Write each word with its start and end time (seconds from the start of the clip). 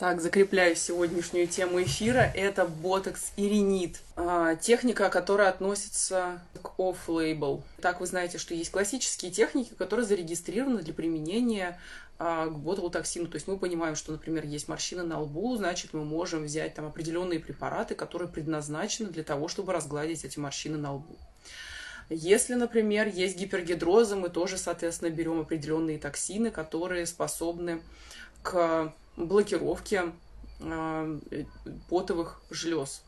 Так, 0.00 0.22
закрепляю 0.22 0.76
сегодняшнюю 0.76 1.46
тему 1.46 1.82
эфира. 1.82 2.32
Это 2.34 2.64
ботокс 2.64 3.32
и 3.36 3.46
ринит. 3.50 4.00
А, 4.16 4.56
техника, 4.56 5.10
которая 5.10 5.50
относится 5.50 6.40
к 6.62 6.72
off-label. 6.78 7.62
Так, 7.82 8.00
вы 8.00 8.06
знаете, 8.06 8.38
что 8.38 8.54
есть 8.54 8.70
классические 8.70 9.30
техники, 9.30 9.74
которые 9.76 10.06
зарегистрированы 10.06 10.80
для 10.80 10.94
применения 10.94 11.78
а, 12.18 12.46
к 12.46 12.58
ботулотоксину. 12.58 13.26
То 13.26 13.34
есть 13.34 13.46
мы 13.46 13.58
понимаем, 13.58 13.94
что, 13.94 14.12
например, 14.12 14.46
есть 14.46 14.68
морщина 14.68 15.04
на 15.04 15.20
лбу, 15.20 15.54
значит, 15.58 15.92
мы 15.92 16.02
можем 16.02 16.44
взять 16.44 16.72
там 16.72 16.86
определенные 16.86 17.38
препараты, 17.38 17.94
которые 17.94 18.30
предназначены 18.30 19.10
для 19.10 19.22
того, 19.22 19.48
чтобы 19.48 19.74
разгладить 19.74 20.24
эти 20.24 20.38
морщины 20.38 20.78
на 20.78 20.94
лбу. 20.94 21.18
Если, 22.08 22.54
например, 22.54 23.08
есть 23.08 23.36
гипергидроза, 23.36 24.16
мы 24.16 24.30
тоже, 24.30 24.56
соответственно, 24.56 25.10
берем 25.10 25.40
определенные 25.40 25.98
токсины, 25.98 26.50
которые 26.50 27.04
способны 27.04 27.82
к 28.42 28.94
блокировки 29.16 30.02
э, 30.60 31.18
потовых 31.88 32.40
желез. 32.50 33.02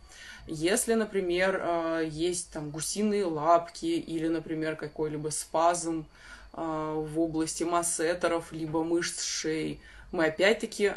Если, 0.47 0.95
например, 0.95 1.61
э, 1.63 2.09
есть 2.11 2.51
там 2.51 2.71
гусиные 2.71 3.25
лапки 3.25 3.87
или, 3.87 4.29
например, 4.29 4.77
какой-либо 4.77 5.29
спазм 5.29 6.07
э, 6.53 6.57
в 6.57 7.21
области 7.21 7.65
массетеров, 7.65 8.53
либо 8.53 8.83
мышц 8.83 9.23
шеи, 9.23 9.81
мы 10.11 10.27
опять-таки 10.27 10.93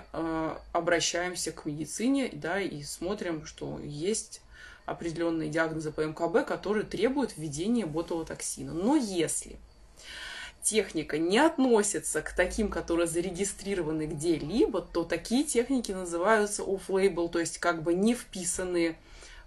обращаемся 0.74 1.54
к 1.54 1.66
медицине 1.66 2.30
да, 2.34 2.60
и 2.60 2.84
смотрим, 2.84 3.46
что 3.46 3.80
есть 3.82 4.42
определенные 4.86 5.50
диагнозы 5.50 5.92
по 5.92 6.02
МКБ, 6.02 6.46
которые 6.46 6.86
требуют 6.86 7.38
введения 7.38 7.86
ботулотоксина. 7.86 8.74
Но 8.74 8.98
если 8.98 9.58
техника 10.66 11.20
не 11.20 11.38
относится 11.38 12.22
к 12.24 12.34
таким, 12.34 12.70
которые 12.70 13.08
зарегистрированы 13.08 14.08
где-либо, 14.08 14.82
то 14.82 15.04
такие 15.04 15.44
техники 15.44 15.92
называются 15.92 16.64
off-label, 16.64 17.30
то 17.30 17.40
есть 17.40 17.60
как 17.60 17.84
бы 17.84 17.94
не 17.94 18.16
вписанные 18.16 18.98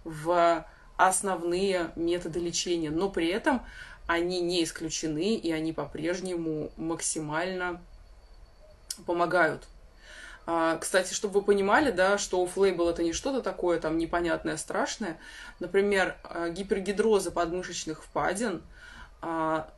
в 0.05 0.65
основные 0.95 1.91
методы 1.95 2.39
лечения, 2.39 2.89
но 2.89 3.09
при 3.09 3.27
этом 3.27 3.61
они 4.07 4.39
не 4.39 4.63
исключены, 4.63 5.35
и 5.35 5.51
они 5.51 5.73
по-прежнему 5.73 6.71
максимально 6.77 7.81
помогают. 9.05 9.67
А, 10.45 10.77
кстати, 10.77 11.13
чтобы 11.13 11.41
вы 11.41 11.45
понимали, 11.45 11.91
да, 11.91 12.17
что 12.17 12.43
off-label 12.43 12.89
это 12.89 13.03
не 13.03 13.11
что-то 13.11 13.41
такое 13.41 13.79
там 13.79 13.97
непонятное, 13.97 14.57
страшное. 14.57 15.19
Например, 15.59 16.17
а, 16.23 16.49
гипергидроза 16.49 17.29
подмышечных 17.29 18.03
впадин 18.03 18.63
а, 19.21 19.69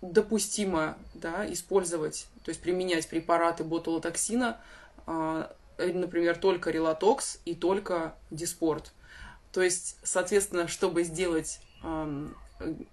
допустимо 0.00 0.96
да, 1.14 1.50
использовать, 1.52 2.26
то 2.44 2.50
есть 2.50 2.60
применять 2.60 3.08
препараты 3.08 3.64
ботулотоксина, 3.64 4.60
э, 5.06 5.44
например, 5.78 6.36
только 6.38 6.70
релатокс 6.70 7.40
и 7.44 7.54
только 7.54 8.14
диспорт. 8.30 8.92
То 9.52 9.62
есть, 9.62 9.96
соответственно, 10.02 10.68
чтобы 10.68 11.02
сделать, 11.02 11.60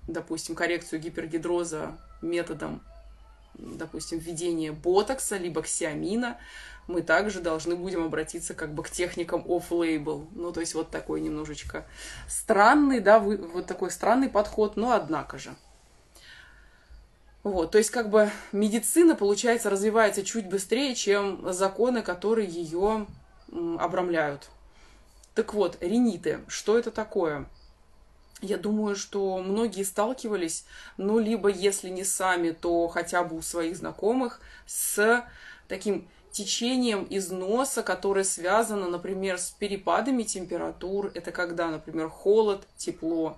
допустим, 0.08 0.56
коррекцию 0.56 1.02
гипергидроза 1.02 1.98
методом, 2.22 2.82
допустим, 3.56 4.20
введения 4.20 4.72
ботокса 4.72 5.38
либо 5.38 5.62
ксиамина, 5.62 6.38
мы 6.88 7.02
также 7.02 7.40
должны 7.40 7.76
будем 7.76 8.04
обратиться 8.04 8.54
как 8.54 8.74
бы 8.74 8.84
к 8.84 8.90
техникам 8.90 9.42
off-label. 9.42 10.28
Ну, 10.36 10.52
то 10.52 10.60
есть 10.60 10.74
вот 10.74 10.90
такой 10.90 11.22
немножечко 11.22 11.86
странный, 12.28 13.00
да, 13.00 13.20
вот 13.20 13.66
такой 13.66 13.92
странный 13.92 14.30
подход, 14.30 14.76
но 14.76 14.92
однако 14.92 15.38
же. 15.38 15.56
Вот, 17.44 17.72
то 17.72 17.78
есть 17.78 17.90
как 17.90 18.10
бы 18.10 18.32
медицина, 18.54 19.16
получается, 19.16 19.70
развивается 19.70 20.24
чуть 20.24 20.48
быстрее, 20.48 20.96
чем 20.96 21.52
законы, 21.52 22.02
которые 22.02 22.48
ее 22.48 23.06
обрамляют. 23.52 24.50
Так 25.36 25.54
вот, 25.54 25.78
риниты, 25.82 26.40
что 26.48 26.78
это 26.78 26.90
такое? 26.90 27.46
Я 28.42 28.58
думаю, 28.58 28.96
что 28.96 29.38
многие 29.40 29.84
сталкивались, 29.84 30.66
ну, 30.98 31.20
либо 31.20 31.50
если 31.50 31.90
не 31.90 32.04
сами, 32.04 32.52
то 32.52 32.88
хотя 32.88 33.24
бы 33.24 33.38
у 33.38 33.42
своих 33.42 33.76
знакомых, 33.76 34.40
с 34.66 35.26
таким 35.68 36.08
течением 36.32 37.04
из 37.04 37.30
носа, 37.30 37.84
которое 37.84 38.24
связано, 38.24 38.88
например, 38.88 39.38
с 39.38 39.52
перепадами 39.52 40.24
температур. 40.24 41.12
Это 41.14 41.32
когда, 41.32 41.70
например, 41.70 42.10
холод, 42.10 42.68
тепло 42.76 43.38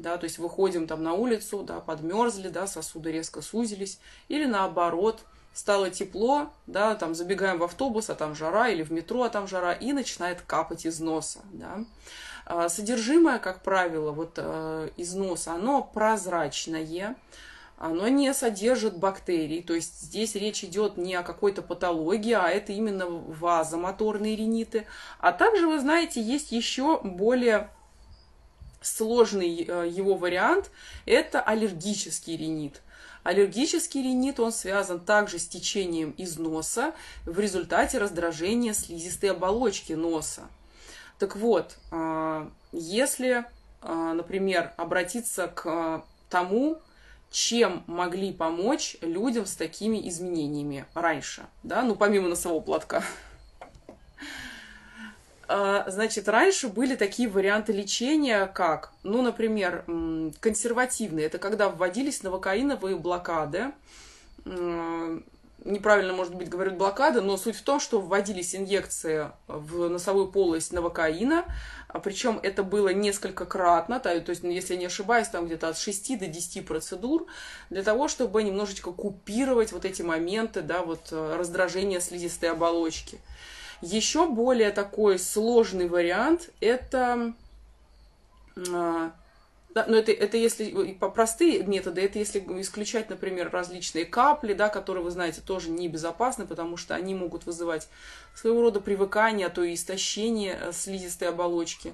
да, 0.00 0.16
то 0.16 0.24
есть 0.24 0.38
выходим 0.38 0.86
там 0.86 1.02
на 1.02 1.14
улицу, 1.14 1.62
да, 1.62 1.80
подмерзли, 1.80 2.48
да, 2.48 2.66
сосуды 2.66 3.12
резко 3.12 3.42
сузились, 3.42 4.00
или 4.28 4.44
наоборот, 4.44 5.20
стало 5.52 5.90
тепло, 5.90 6.52
да, 6.66 6.94
там 6.94 7.14
забегаем 7.14 7.58
в 7.58 7.64
автобус, 7.64 8.10
а 8.10 8.14
там 8.14 8.34
жара, 8.34 8.68
или 8.68 8.82
в 8.82 8.92
метро, 8.92 9.24
а 9.24 9.28
там 9.28 9.48
жара, 9.48 9.72
и 9.72 9.92
начинает 9.92 10.42
капать 10.42 10.86
из 10.86 11.00
носа, 11.00 11.40
да. 11.52 11.84
А, 12.46 12.68
содержимое, 12.68 13.38
как 13.38 13.62
правило, 13.62 14.12
вот 14.12 14.34
э, 14.36 14.88
из 14.96 15.14
носа, 15.14 15.52
оно 15.52 15.82
прозрачное, 15.82 17.16
оно 17.76 18.08
не 18.08 18.32
содержит 18.34 18.96
бактерий, 18.98 19.62
то 19.62 19.74
есть 19.74 20.00
здесь 20.00 20.34
речь 20.34 20.64
идет 20.64 20.96
не 20.96 21.14
о 21.14 21.22
какой-то 21.22 21.62
патологии, 21.62 22.32
а 22.32 22.48
это 22.48 22.72
именно 22.72 23.06
вазомоторные 23.06 24.34
риниты. 24.34 24.86
А 25.20 25.32
также, 25.32 25.66
вы 25.66 25.78
знаете, 25.78 26.20
есть 26.20 26.50
еще 26.50 27.00
более 27.02 27.70
сложный 28.80 29.64
э, 29.64 29.88
его 29.88 30.14
вариант– 30.14 30.70
это 31.06 31.40
аллергический 31.40 32.36
ринит. 32.36 32.80
Аллергический 33.22 34.02
ринит, 34.02 34.40
он 34.40 34.52
связан 34.52 35.00
также 35.00 35.38
с 35.38 35.46
течением 35.46 36.12
из 36.12 36.38
носа 36.38 36.94
в 37.26 37.38
результате 37.38 37.98
раздражения 37.98 38.72
слизистой 38.72 39.30
оболочки 39.30 39.92
носа. 39.92 40.42
Так 41.18 41.36
вот, 41.36 41.76
э, 41.90 42.48
если, 42.72 43.44
э, 43.82 44.12
например, 44.14 44.72
обратиться 44.76 45.48
к 45.48 46.04
тому, 46.30 46.80
чем 47.30 47.84
могли 47.86 48.32
помочь 48.32 48.96
людям 49.02 49.44
с 49.44 49.54
такими 49.54 50.08
изменениями 50.08 50.86
раньше, 50.94 51.46
да, 51.62 51.82
ну, 51.82 51.94
помимо 51.94 52.28
носового 52.28 52.60
платка, 52.60 53.02
значит, 55.48 56.28
раньше 56.28 56.68
были 56.68 56.94
такие 56.94 57.28
варианты 57.28 57.72
лечения, 57.72 58.46
как, 58.46 58.92
ну, 59.02 59.22
например, 59.22 59.84
консервативные. 60.40 61.26
Это 61.26 61.38
когда 61.38 61.70
вводились 61.70 62.22
новокаиновые 62.22 62.96
блокады. 62.96 63.72
Неправильно, 65.64 66.12
может 66.12 66.34
быть, 66.34 66.48
говорят 66.48 66.76
блокады, 66.76 67.20
но 67.20 67.36
суть 67.36 67.56
в 67.56 67.62
том, 67.62 67.80
что 67.80 68.00
вводились 68.00 68.54
инъекции 68.54 69.30
в 69.48 69.88
носовую 69.88 70.28
полость 70.28 70.72
новокаина, 70.72 71.44
а 71.88 71.98
причем 71.98 72.38
это 72.42 72.62
было 72.62 72.90
несколько 72.90 73.44
кратно, 73.44 73.98
то, 73.98 74.12
есть, 74.12 74.44
если 74.44 74.74
я 74.74 74.80
не 74.80 74.86
ошибаюсь, 74.86 75.28
там 75.28 75.46
где-то 75.46 75.68
от 75.68 75.78
6 75.78 76.18
до 76.18 76.26
10 76.26 76.64
процедур, 76.64 77.26
для 77.70 77.82
того, 77.82 78.06
чтобы 78.06 78.42
немножечко 78.44 78.92
купировать 78.92 79.72
вот 79.72 79.84
эти 79.84 80.02
моменты, 80.02 80.62
да, 80.62 80.82
вот 80.82 81.08
э, 81.10 81.36
раздражения 81.36 81.98
слизистой 81.98 82.50
оболочки. 82.50 83.18
Еще 83.80 84.28
более 84.28 84.70
такой 84.70 85.18
сложный 85.18 85.88
вариант– 85.88 86.50
это 86.60 87.34
а, 88.72 89.12
да, 89.78 89.84
но 89.86 89.96
это, 89.96 90.10
это 90.12 90.36
если 90.36 90.94
по 90.94 91.10
простые 91.10 91.62
методы, 91.62 92.00
это 92.00 92.18
если 92.18 92.40
исключать, 92.60 93.10
например, 93.10 93.50
различные 93.50 94.06
капли, 94.06 94.54
да, 94.54 94.70
которые, 94.70 95.04
вы 95.04 95.10
знаете, 95.10 95.40
тоже 95.40 95.70
небезопасны, 95.70 96.46
потому 96.46 96.76
что 96.76 96.94
они 96.94 97.14
могут 97.14 97.46
вызывать 97.46 97.88
своего 98.34 98.62
рода 98.62 98.80
привыкание, 98.80 99.46
а 99.46 99.50
то 99.50 99.62
и 99.62 99.74
истощение 99.74 100.58
э, 100.60 100.72
слизистой 100.72 101.28
оболочки, 101.28 101.92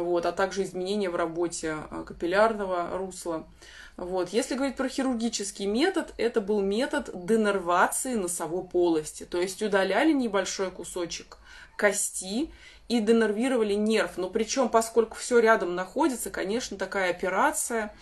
вот, 0.00 0.26
а 0.26 0.32
также 0.32 0.62
изменения 0.62 1.10
в 1.10 1.16
работе 1.16 1.76
э, 1.90 2.04
капиллярного 2.06 2.96
русла. 2.96 3.46
Вот. 3.96 4.30
Если 4.30 4.54
говорить 4.54 4.76
про 4.76 4.88
хирургический 4.88 5.66
метод, 5.66 6.14
это 6.16 6.40
был 6.40 6.60
метод 6.60 7.10
денервации 7.12 8.14
носовой 8.14 8.64
полости. 8.64 9.24
То 9.24 9.40
есть 9.40 9.62
удаляли 9.62 10.12
небольшой 10.12 10.70
кусочек 10.70 11.38
кости 11.76 12.50
и 12.88 13.00
денервировали 13.00 13.74
нерв. 13.74 14.16
Но 14.16 14.30
причем, 14.30 14.68
поскольку 14.68 15.16
все 15.16 15.38
рядом 15.38 15.74
находится, 15.74 16.30
конечно, 16.30 16.76
такая 16.76 17.10
операция 17.10 17.94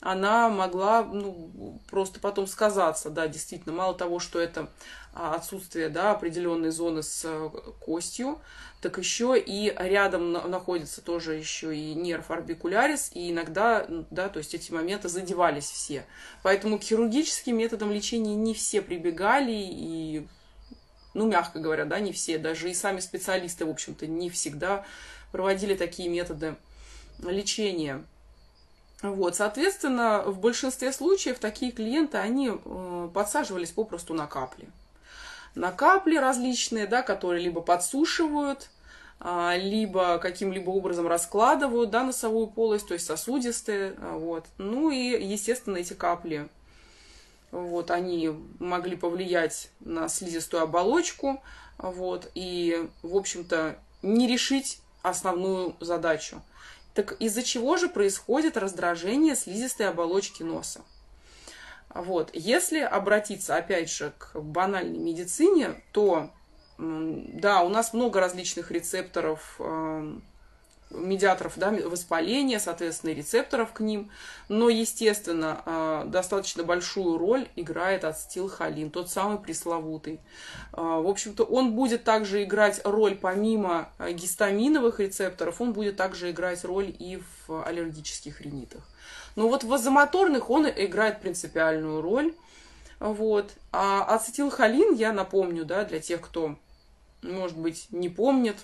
она 0.00 0.48
могла 0.48 1.02
ну, 1.02 1.80
просто 1.90 2.20
потом 2.20 2.46
сказаться, 2.46 3.10
да, 3.10 3.26
действительно, 3.26 3.74
мало 3.74 3.94
того, 3.94 4.20
что 4.20 4.38
это 4.38 4.70
а, 5.12 5.34
отсутствие, 5.34 5.88
да, 5.88 6.12
определенной 6.12 6.70
зоны 6.70 7.02
с 7.02 7.22
э, 7.24 7.50
костью, 7.80 8.40
так 8.80 8.98
еще 8.98 9.36
и 9.38 9.74
рядом 9.76 10.32
находится 10.32 11.02
тоже 11.02 11.34
еще 11.34 11.76
и 11.76 11.94
нерв 11.94 12.30
орбикулярис, 12.30 13.10
и 13.14 13.32
иногда, 13.32 13.86
да, 14.10 14.28
то 14.28 14.38
есть 14.38 14.54
эти 14.54 14.70
моменты 14.70 15.08
задевались 15.08 15.68
все. 15.68 16.06
Поэтому 16.44 16.78
к 16.78 16.82
хирургическим 16.82 17.56
методам 17.56 17.90
лечения 17.90 18.36
не 18.36 18.54
все 18.54 18.80
прибегали, 18.80 19.52
и, 19.52 20.28
ну, 21.14 21.26
мягко 21.26 21.58
говоря, 21.58 21.84
да, 21.84 21.98
не 21.98 22.12
все, 22.12 22.38
даже 22.38 22.70
и 22.70 22.74
сами 22.74 23.00
специалисты, 23.00 23.66
в 23.66 23.70
общем-то, 23.70 24.06
не 24.06 24.30
всегда 24.30 24.84
проводили 25.32 25.74
такие 25.74 26.08
методы 26.08 26.54
лечения. 27.18 28.04
Вот, 29.02 29.36
соответственно, 29.36 30.22
в 30.26 30.40
большинстве 30.40 30.92
случаев 30.92 31.38
такие 31.38 31.70
клиенты, 31.70 32.18
они 32.18 32.50
э, 32.52 33.08
подсаживались 33.14 33.70
попросту 33.70 34.14
на 34.14 34.26
капли. 34.26 34.68
на 35.54 35.72
капли 35.72 36.16
различные, 36.16 36.86
да, 36.86 37.02
которые 37.02 37.42
либо 37.44 37.60
подсушивают, 37.60 38.70
а, 39.20 39.56
либо 39.56 40.18
каким-либо 40.18 40.70
образом 40.70 41.08
раскладывают, 41.08 41.90
да, 41.90 42.04
носовую 42.04 42.46
полость, 42.46 42.86
то 42.86 42.94
есть 42.94 43.06
сосудистые, 43.06 43.94
а, 43.98 44.16
вот. 44.16 44.46
Ну 44.58 44.90
и, 44.90 45.24
естественно, 45.24 45.76
эти 45.76 45.94
капли, 45.94 46.48
вот, 47.50 47.90
они 47.90 48.30
могли 48.60 48.96
повлиять 48.96 49.70
на 49.80 50.08
слизистую 50.08 50.62
оболочку, 50.62 51.42
вот, 51.78 52.30
и, 52.34 52.88
в 53.02 53.16
общем-то, 53.16 53.78
не 54.02 54.28
решить 54.28 54.80
основную 55.02 55.74
задачу. 55.80 56.42
Так 56.98 57.12
из-за 57.20 57.44
чего 57.44 57.76
же 57.76 57.88
происходит 57.88 58.56
раздражение 58.56 59.36
слизистой 59.36 59.88
оболочки 59.88 60.42
носа? 60.42 60.80
Вот. 61.94 62.30
Если 62.32 62.80
обратиться, 62.80 63.54
опять 63.54 63.88
же, 63.88 64.12
к 64.18 64.34
банальной 64.34 64.98
медицине, 64.98 65.80
то 65.92 66.32
да, 66.76 67.62
у 67.62 67.68
нас 67.68 67.92
много 67.92 68.18
различных 68.18 68.72
рецепторов, 68.72 69.60
эм, 69.60 70.24
медиаторов 70.90 71.54
да, 71.56 71.70
воспаления, 71.70 72.58
соответственно, 72.58 73.12
рецепторов 73.12 73.72
к 73.72 73.80
ним. 73.80 74.10
Но, 74.48 74.68
естественно, 74.68 75.62
э, 75.64 76.04
достаточно 76.06 76.62
большую 76.62 77.18
роль 77.18 77.48
играет 77.56 78.04
ацетилхолин, 78.04 78.90
тот 78.90 79.10
самый 79.10 79.38
пресловутый. 79.38 80.20
Э, 80.72 80.80
в 80.80 81.08
общем-то, 81.08 81.44
он 81.44 81.72
будет 81.72 82.04
также 82.04 82.42
играть 82.44 82.80
роль, 82.84 83.14
помимо 83.14 83.90
э, 83.98 84.12
гистаминовых 84.12 85.00
рецепторов, 85.00 85.60
он 85.60 85.72
будет 85.72 85.96
также 85.96 86.30
играть 86.30 86.64
роль 86.64 86.94
и 86.98 87.20
в 87.46 87.64
аллергических 87.64 88.40
ринитах. 88.40 88.82
Но 89.36 89.48
вот 89.48 89.64
в 89.64 89.68
вазомоторных 89.68 90.50
он 90.50 90.66
играет 90.68 91.20
принципиальную 91.20 92.00
роль. 92.00 92.34
Вот. 92.98 93.52
А 93.70 94.02
ацетилхолин, 94.04 94.94
я 94.94 95.12
напомню, 95.12 95.64
да, 95.64 95.84
для 95.84 96.00
тех, 96.00 96.20
кто 96.20 96.56
может 97.22 97.56
быть, 97.56 97.86
не 97.90 98.08
помнит, 98.08 98.56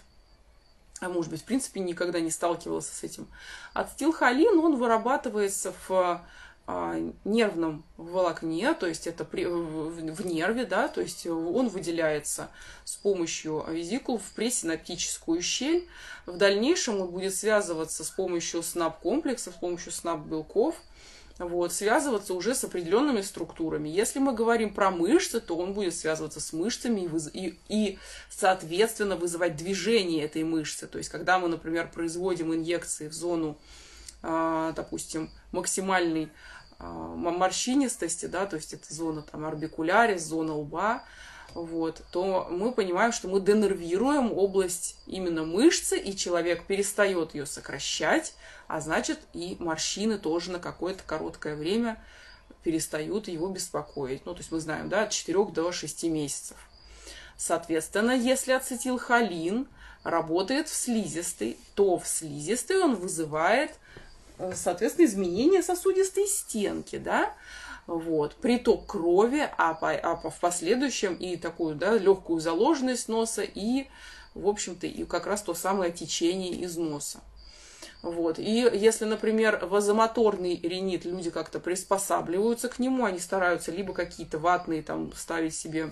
а 1.05 1.09
может 1.09 1.31
быть, 1.31 1.43
в 1.43 1.45
принципе, 1.45 1.81
никогда 1.81 2.21
не 2.21 2.31
сталкивался 2.31 2.95
с 2.95 3.03
этим. 3.05 3.29
Ацетилхолин, 3.73 4.59
он 4.59 4.77
вырабатывается 4.77 5.75
в 5.89 6.25
а, 6.67 6.97
нервном 7.25 7.85
волокне, 7.97 8.73
то 8.75 8.87
есть 8.87 9.07
это 9.07 9.25
при, 9.25 9.45
в, 9.45 9.91
в 9.91 10.27
нерве, 10.27 10.65
да, 10.65 10.89
то 10.89 11.01
есть 11.01 11.27
он 11.27 11.69
выделяется 11.69 12.49
с 12.85 12.97
помощью 12.97 13.65
визикул 13.69 14.19
в 14.19 14.31
пресинаптическую 14.33 15.43
щель. 15.43 15.87
В 16.27 16.37
дальнейшем 16.37 17.01
он 17.01 17.11
будет 17.11 17.35
связываться 17.35 18.03
с 18.03 18.11
помощью 18.11 18.63
СНАП-комплекса, 18.63 19.51
с 19.51 19.55
помощью 19.55 19.93
СНАП-белков– 19.93 20.77
вот, 21.39 21.73
связываться 21.73 22.33
уже 22.35 22.55
с 22.55 22.63
определенными 22.63 23.21
структурами. 23.21 23.89
Если 23.89 24.21
мы 24.21 24.33
говорим 24.33 24.73
про 24.73 24.91
мышцы, 24.91 25.41
то 25.41 25.57
он 25.57 25.73
будет 25.73 25.95
связываться 25.95 26.41
с 26.41 26.53
мышцами 26.53 27.01
и, 27.33 27.47
и, 27.47 27.59
и, 27.69 27.99
соответственно, 28.31 29.17
вызывать 29.17 29.57
движение 29.57 30.25
этой 30.25 30.45
мышцы. 30.45 30.87
То 30.87 30.99
есть, 30.99 31.11
когда 31.11 31.39
мы, 31.39 31.49
например, 31.49 31.91
производим 31.93 32.55
инъекции 32.55 33.09
в 33.09 33.13
зону, 33.13 33.59
э, 34.23 34.73
допустим, 34.77 35.29
максимальной 35.51 36.29
э, 36.79 36.85
морщинистости, 36.85 38.27
да, 38.27 38.47
то 38.47 38.55
есть 38.55 38.73
это 38.73 38.95
зона 38.95 39.23
там 39.23 39.45
орбикулярис, 39.45 40.23
зона 40.23 40.55
лба, 40.55 41.03
вот, 41.55 42.03
то 42.11 42.49
мы 42.51 42.73
понимаем, 42.73 43.13
что 43.13 43.29
мы 43.29 43.41
денервируем 43.41 44.33
область 44.33 44.97
именно 45.07 45.45
мышцы, 45.45 45.99
и 45.99 46.17
человек 46.17 46.65
перестает 46.65 47.35
ее 47.35 47.47
сокращать, 47.47 48.35
а 48.69 48.81
значит 48.81 49.21
и 49.33 49.57
морщины 49.59 50.19
тоже 50.19 50.51
на 50.51 50.59
какое-то 50.59 51.03
короткое 51.05 51.57
время 51.57 52.03
перестают 52.63 53.29
его 53.29 53.49
беспокоить. 53.49 54.25
Ну, 54.27 54.33
то 54.33 54.41
есть 54.41 54.51
мы 54.51 54.61
знаем, 54.61 54.89
да, 54.89 55.03
от 55.03 55.11
4 55.11 55.45
до 55.47 55.71
6 55.71 56.05
месяцев. 56.05 56.57
Соответственно, 57.37 58.13
если 58.13 58.53
ацетилхолин 58.53 59.69
работает 60.03 60.69
в 60.69 60.75
слизистой, 60.75 61.59
то 61.75 61.99
в 61.99 62.07
слизистой 62.07 62.83
он 62.83 62.95
вызывает, 62.95 63.73
э, 64.39 64.53
соответственно, 64.55 65.07
изменения 65.07 65.63
сосудистой 65.63 66.27
стенки, 66.27 66.97
да, 66.97 67.35
вот, 67.87 68.37
приток 68.37 68.87
крови, 68.87 69.49
а, 69.59 69.75
по, 69.75 69.93
а 69.93 70.17
в 70.17 70.41
последующем 70.41 71.15
и 71.15 71.37
такую, 71.37 71.75
да, 71.75 71.99
легкую 71.99 72.41
заложенность 72.41 73.09
носа 73.09 73.43
и, 73.43 73.89
в 74.35 74.49
общем-то, 74.49 74.87
и 74.87 75.05
как 75.05 75.27
раз 75.27 75.43
то 75.43 75.55
самое 75.55 75.93
течение 75.93 76.53
из 76.53 76.77
носа. 76.77 77.21
Вот. 78.05 78.39
И 78.39 78.71
если, 78.75 79.07
например, 79.07 79.65
вазомоторный 79.65 80.61
ринит, 80.63 81.07
люди 81.07 81.31
как-то 81.31 81.59
приспосабливаются 81.59 82.69
к 82.69 82.79
нему, 82.79 83.07
они 83.07 83.19
стараются 83.19 83.73
либо 83.73 83.95
какие-то 83.95 84.39
ватные 84.39 84.83
там 84.83 85.11
ставить 85.15 85.55
себе 85.55 85.91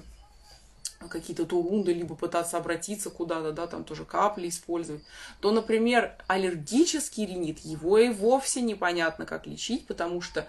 какие-то 1.09 1.47
турунды, 1.47 1.95
либо 1.95 2.15
пытаться 2.15 2.59
обратиться 2.59 3.09
куда-то, 3.09 3.53
да, 3.53 3.67
там 3.67 3.83
тоже 3.83 4.05
капли 4.05 4.51
использовать, 4.51 5.03
то, 5.41 5.51
например, 5.51 6.15
аллергический 6.29 7.27
ринит, 7.27 7.59
его 7.61 7.99
и 7.99 8.11
вовсе 8.11 8.61
непонятно, 8.61 9.25
как 9.25 9.47
лечить, 9.47 9.87
потому 9.87 10.21
что 10.21 10.47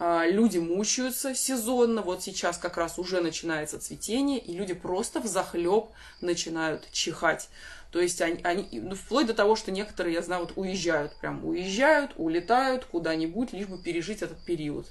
люди 0.00 0.56
мучаются 0.56 1.34
сезонно, 1.34 2.00
вот 2.00 2.22
сейчас 2.22 2.56
как 2.56 2.78
раз 2.78 2.98
уже 2.98 3.20
начинается 3.20 3.78
цветение, 3.78 4.38
и 4.38 4.56
люди 4.56 4.72
просто 4.72 5.20
в 5.20 5.26
захлеб 5.26 5.88
начинают 6.22 6.90
чихать. 6.90 7.50
То 7.90 8.00
есть 8.00 8.20
они, 8.22 8.40
они 8.42 8.66
ну, 8.72 8.94
вплоть 8.94 9.26
до 9.26 9.34
того, 9.34 9.56
что 9.56 9.70
некоторые, 9.70 10.14
я 10.14 10.22
знаю, 10.22 10.42
вот 10.42 10.52
уезжают, 10.56 11.12
прям 11.16 11.44
уезжают, 11.44 12.12
улетают 12.16 12.84
куда-нибудь, 12.84 13.52
лишь 13.52 13.66
бы 13.66 13.78
пережить 13.78 14.22
этот 14.22 14.38
период. 14.38 14.86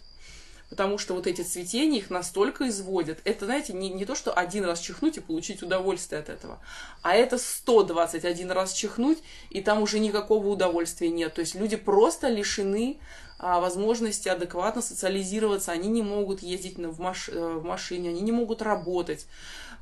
Потому 0.70 1.00
что 1.00 1.16
вот 1.16 1.26
эти 1.26 1.42
цветения 1.42 1.98
их 1.98 2.12
настолько 2.12 2.68
изводят. 2.70 3.20
Это, 3.24 3.46
знаете, 3.46 3.74
не, 3.74 3.90
не 3.90 4.06
то, 4.06 4.14
что 4.14 4.32
один 4.32 4.66
раз 4.66 4.80
чихнуть 4.80 5.18
и 5.18 5.22
получить 5.22 5.64
удовольствие 5.64 6.22
от 6.22 6.30
этого, 6.30 6.60
а 7.02 7.16
это 7.16 7.40
121 7.40 8.52
раз 8.52 8.74
чихнуть, 8.74 9.18
и 9.50 9.62
там 9.62 9.82
уже 9.82 9.98
никакого 9.98 10.48
удовольствия 10.48 11.10
нет. 11.10 11.34
То 11.34 11.42
есть 11.42 11.56
люди 11.56 11.76
просто 11.76 12.28
лишены 12.28 13.00
а, 13.00 13.29
возможности 13.40 14.28
адекватно 14.28 14.82
социализироваться, 14.82 15.72
они 15.72 15.88
не 15.88 16.02
могут 16.02 16.42
ездить 16.42 16.78
в, 16.78 17.00
маш, 17.00 17.30
э, 17.30 17.40
в 17.40 17.64
машине, 17.64 18.10
они 18.10 18.22
не 18.22 18.32
могут 18.32 18.62
работать. 18.62 19.26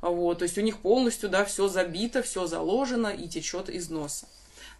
Вот, 0.00 0.38
то 0.38 0.44
есть 0.44 0.56
у 0.56 0.60
них 0.60 0.78
полностью 0.78 1.28
да, 1.28 1.44
все 1.44 1.68
забито, 1.68 2.22
все 2.22 2.46
заложено 2.46 3.08
и 3.08 3.28
течет 3.28 3.68
из 3.68 3.90
носа. 3.90 4.26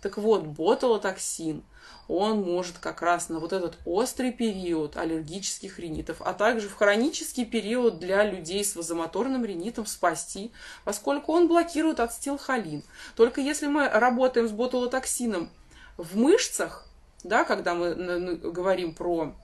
Так 0.01 0.17
вот, 0.17 0.45
ботулотоксин, 0.45 1.65
он 2.07 2.41
может 2.41 2.79
как 2.79 3.03
раз 3.03 3.29
на 3.29 3.41
вот 3.41 3.53
этот 3.53 3.77
острый 3.85 4.33
период 4.33 4.97
аллергических 4.97 5.79
ринитов, 5.79 6.19
а 6.21 6.33
также 6.33 6.69
в 6.69 6.75
хронический 6.75 7.45
период 7.45 7.99
для 7.99 8.25
людей 8.25 8.65
с 8.65 8.77
вазомоторным 8.77 9.45
ринитом 9.45 9.87
спасти, 9.87 10.53
поскольку 10.85 11.33
он 11.33 11.49
блокирует 11.49 12.01
ацетилхолин. 12.01 12.83
Только 13.17 13.41
если 13.41 13.67
мы 13.67 13.89
работаем 13.89 14.49
с 14.49 14.53
ботулотоксином 14.53 15.51
в 15.97 16.17
мышцах, 16.17 16.88
да, 17.25 17.45
когда 17.45 17.75
мы 17.75 18.37
говорим 18.37 18.95
про 18.95 19.35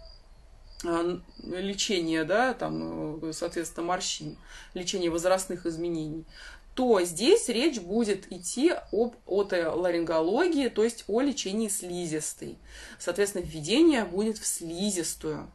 а, 0.85 1.21
лечение, 1.43 2.25
да, 2.25 2.55
там, 2.55 3.25
э, 3.25 3.33
соответственно, 3.33 3.87
морщин, 3.87 4.37
лечение 4.75 5.11
возрастных 5.11 5.67
изменений, 5.67 6.25
то 6.75 7.01
здесь 7.03 7.49
речь 7.49 7.81
будет 7.81 8.31
идти 8.33 8.75
об 8.93 9.15
отоларингологии, 9.27 10.69
то 10.69 10.85
есть 10.85 11.05
о 11.07 11.21
лечении 11.21 11.69
слизистой. 11.69 12.59
Соответственно, 12.99 13.45
введение 13.45 14.05
будет 14.05 14.39
в 14.39 14.47
слизистую. 14.47 15.49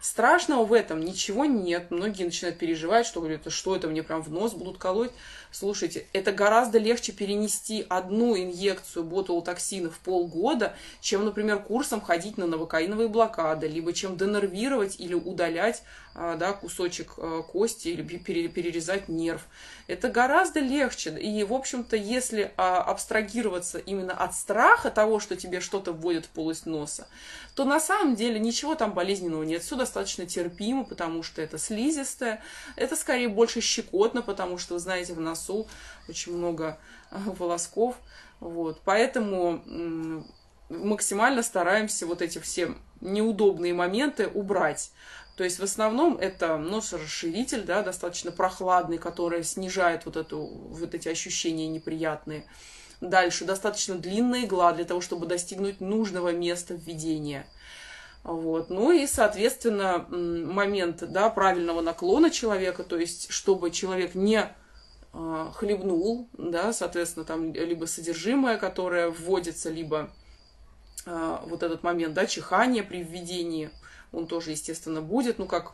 Страшного 0.00 0.64
в 0.64 0.72
этом 0.72 1.00
ничего 1.00 1.44
нет. 1.44 1.90
Многие 1.90 2.24
начинают 2.24 2.58
переживать, 2.58 3.06
что 3.06 3.20
говорят, 3.20 3.50
что 3.52 3.76
это 3.76 3.86
мне 3.86 4.02
прям 4.02 4.20
в 4.20 4.30
нос 4.30 4.52
будут 4.52 4.78
колоть. 4.78 5.12
Слушайте, 5.52 6.06
это 6.14 6.32
гораздо 6.32 6.78
легче 6.78 7.12
перенести 7.12 7.84
одну 7.90 8.34
инъекцию 8.34 9.04
ботулотоксина 9.04 9.90
в 9.90 9.98
полгода, 9.98 10.74
чем, 11.02 11.26
например, 11.26 11.62
курсом 11.62 12.00
ходить 12.00 12.38
на 12.38 12.46
новокаиновые 12.46 13.08
блокады, 13.08 13.68
либо 13.68 13.92
чем 13.92 14.16
денервировать 14.16 14.98
или 14.98 15.12
удалять 15.12 15.82
а, 16.14 16.36
да, 16.36 16.52
кусочек 16.52 17.14
а, 17.16 17.42
кости 17.42 17.88
или 17.88 18.02
перерезать 18.02 19.08
нерв. 19.08 19.42
Это 19.86 20.08
гораздо 20.08 20.60
легче. 20.60 21.10
И, 21.18 21.42
в 21.44 21.52
общем-то, 21.52 21.96
если 21.96 22.52
а, 22.56 22.82
абстрагироваться 22.82 23.78
именно 23.78 24.12
от 24.12 24.34
страха 24.34 24.90
того, 24.90 25.20
что 25.20 25.36
тебе 25.36 25.60
что-то 25.60 25.92
вводят 25.92 26.26
в 26.26 26.28
полость 26.28 26.66
носа, 26.66 27.06
то 27.54 27.64
на 27.64 27.80
самом 27.80 28.14
деле 28.14 28.38
ничего 28.38 28.74
там 28.74 28.92
болезненного 28.92 29.42
нет. 29.42 29.62
Все 29.62 29.76
достаточно 29.76 30.26
терпимо, 30.26 30.84
потому 30.84 31.22
что 31.22 31.42
это 31.42 31.58
слизистое. 31.58 32.42
Это 32.76 32.96
скорее 32.96 33.28
больше 33.28 33.60
щекотно, 33.60 34.22
потому 34.22 34.58
что, 34.58 34.74
вы 34.74 34.80
знаете, 34.80 35.14
в 35.14 35.20
носу 35.42 35.66
очень 36.08 36.36
много 36.36 36.78
волосков. 37.10 37.96
Вот. 38.40 38.80
Поэтому 38.84 40.24
максимально 40.68 41.42
стараемся 41.42 42.06
вот 42.06 42.22
эти 42.22 42.38
все 42.38 42.74
неудобные 43.00 43.74
моменты 43.74 44.28
убрать. 44.28 44.92
То 45.36 45.44
есть 45.44 45.58
в 45.58 45.62
основном 45.62 46.18
это 46.18 46.56
носорасширитель, 46.58 47.62
да, 47.62 47.82
достаточно 47.82 48.30
прохладный, 48.30 48.98
который 48.98 49.42
снижает 49.44 50.04
вот, 50.04 50.16
эту, 50.16 50.38
вот 50.38 50.94
эти 50.94 51.08
ощущения 51.08 51.68
неприятные. 51.68 52.46
Дальше 53.00 53.44
достаточно 53.44 53.96
длинная 53.96 54.44
игла 54.44 54.72
для 54.72 54.84
того, 54.84 55.00
чтобы 55.00 55.26
достигнуть 55.26 55.80
нужного 55.80 56.32
места 56.32 56.74
введения. 56.74 57.46
Вот. 58.22 58.70
Ну 58.70 58.92
и, 58.92 59.06
соответственно, 59.06 60.06
момент 60.08 61.02
да, 61.10 61.28
правильного 61.28 61.80
наклона 61.80 62.30
человека, 62.30 62.84
то 62.84 62.96
есть 62.96 63.32
чтобы 63.32 63.70
человек 63.72 64.14
не 64.14 64.36
э, 64.36 64.48
хлебнул, 65.12 66.28
да, 66.38 66.72
соответственно, 66.72 67.24
там 67.24 67.52
либо 67.52 67.84
содержимое, 67.84 68.56
которое 68.56 69.10
вводится, 69.10 69.68
либо 69.68 70.10
э, 71.04 71.38
вот 71.44 71.62
этот 71.62 71.82
момент, 71.82 72.14
да, 72.14 72.26
чихания 72.26 72.82
при 72.82 73.02
введении, 73.02 73.70
он 74.12 74.26
тоже, 74.26 74.52
естественно, 74.52 75.02
будет, 75.02 75.38
ну, 75.38 75.46
как, 75.46 75.72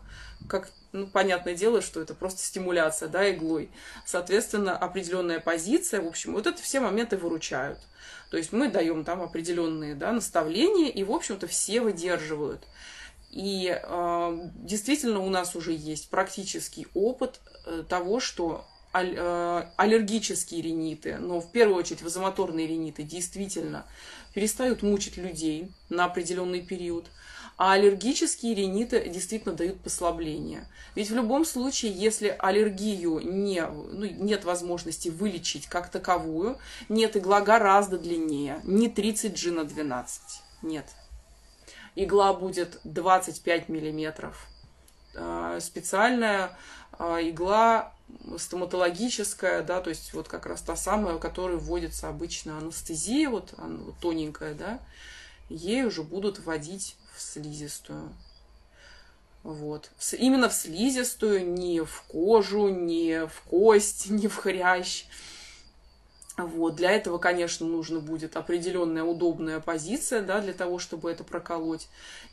как 0.48 0.70
ну, 0.92 1.06
понятное 1.06 1.54
дело, 1.54 1.82
что 1.82 2.00
это 2.00 2.14
просто 2.14 2.42
стимуляция, 2.42 3.08
да, 3.08 3.30
иглой. 3.30 3.70
Соответственно, 4.04 4.76
определенная 4.76 5.40
позиция, 5.40 6.00
в 6.00 6.06
общем, 6.06 6.32
вот 6.32 6.46
это 6.46 6.60
все 6.62 6.80
моменты 6.80 7.16
выручают. 7.16 7.78
То 8.30 8.36
есть 8.36 8.52
мы 8.52 8.68
даем 8.68 9.04
там 9.04 9.22
определенные 9.22 9.94
да, 9.94 10.12
наставления, 10.12 10.88
и, 10.90 11.02
в 11.04 11.12
общем-то, 11.12 11.46
все 11.46 11.80
выдерживают. 11.80 12.64
И 13.30 13.78
э, 13.80 14.38
действительно 14.54 15.20
у 15.20 15.30
нас 15.30 15.54
уже 15.54 15.72
есть 15.72 16.08
практический 16.08 16.86
опыт 16.94 17.40
э, 17.66 17.84
того, 17.88 18.20
что 18.20 18.64
аллергические 18.92 20.62
риниты, 20.62 21.18
но 21.18 21.40
в 21.40 21.52
первую 21.52 21.78
очередь 21.78 22.02
вазомоторные 22.02 22.66
риниты 22.66 23.02
действительно 23.02 23.84
перестают 24.34 24.82
мучить 24.82 25.16
людей 25.16 25.70
на 25.88 26.04
определенный 26.06 26.62
период. 26.62 27.06
А 27.58 27.72
аллергические 27.72 28.54
риниты 28.54 29.08
действительно 29.08 29.52
дают 29.52 29.80
послабление. 29.80 30.68
Ведь 30.94 31.10
в 31.10 31.14
любом 31.14 31.44
случае, 31.44 31.90
если 31.90 32.34
аллергию 32.38 33.18
не, 33.18 33.66
ну, 33.66 34.06
нет 34.06 34.44
возможности 34.44 35.08
вылечить 35.08 35.66
как 35.66 35.90
таковую, 35.90 36.56
нет, 36.88 37.16
игла 37.16 37.40
гораздо 37.40 37.98
длиннее, 37.98 38.60
не 38.62 38.88
30G 38.88 39.50
на 39.50 39.64
12, 39.64 40.22
нет. 40.62 40.86
Игла 41.96 42.32
будет 42.32 42.78
25 42.84 43.68
миллиметров. 43.68 44.46
А, 45.16 45.58
специальная 45.58 46.56
а, 46.92 47.18
игла 47.20 47.92
стоматологическая, 48.36 49.62
да, 49.62 49.80
то 49.80 49.90
есть 49.90 50.12
вот 50.14 50.28
как 50.28 50.46
раз 50.46 50.62
та 50.62 50.76
самая, 50.76 51.16
у 51.16 51.18
которой 51.18 51.56
вводится 51.56 52.08
обычно 52.08 52.58
анестезия, 52.58 53.28
вот, 53.28 53.54
вот 53.56 53.94
тоненькая, 54.00 54.54
да, 54.54 54.80
ей 55.48 55.84
уже 55.84 56.02
будут 56.02 56.38
вводить 56.38 56.96
в 57.14 57.20
слизистую. 57.20 58.12
Вот. 59.42 59.90
Именно 60.12 60.48
в 60.48 60.54
слизистую, 60.54 61.50
не 61.52 61.80
в 61.80 62.02
кожу, 62.08 62.68
не 62.68 63.26
в 63.26 63.42
кость, 63.48 64.10
не 64.10 64.28
в 64.28 64.36
хрящ. 64.36 65.06
Вот. 66.36 66.76
Для 66.76 66.92
этого, 66.92 67.18
конечно, 67.18 67.66
нужно 67.66 68.00
будет 68.00 68.36
определенная 68.36 69.04
удобная 69.04 69.58
позиция, 69.60 70.22
да, 70.22 70.40
для 70.40 70.52
того, 70.52 70.78
чтобы 70.78 71.10
это 71.10 71.24
проколоть. 71.24 71.88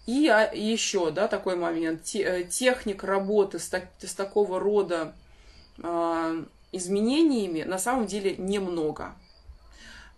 И 0.05 0.27
а, 0.27 0.51
еще, 0.53 1.09
да, 1.11 1.27
такой 1.27 1.55
момент. 1.55 2.03
Те, 2.03 2.43
техник 2.43 3.03
работы 3.03 3.59
с, 3.59 3.67
так, 3.67 3.85
с 3.99 4.13
такого 4.13 4.59
рода 4.59 5.15
э, 5.15 5.24
изменениями 6.71 7.63
на 7.63 7.77
самом 7.77 8.05
деле 8.05 8.35
немного. 8.37 9.15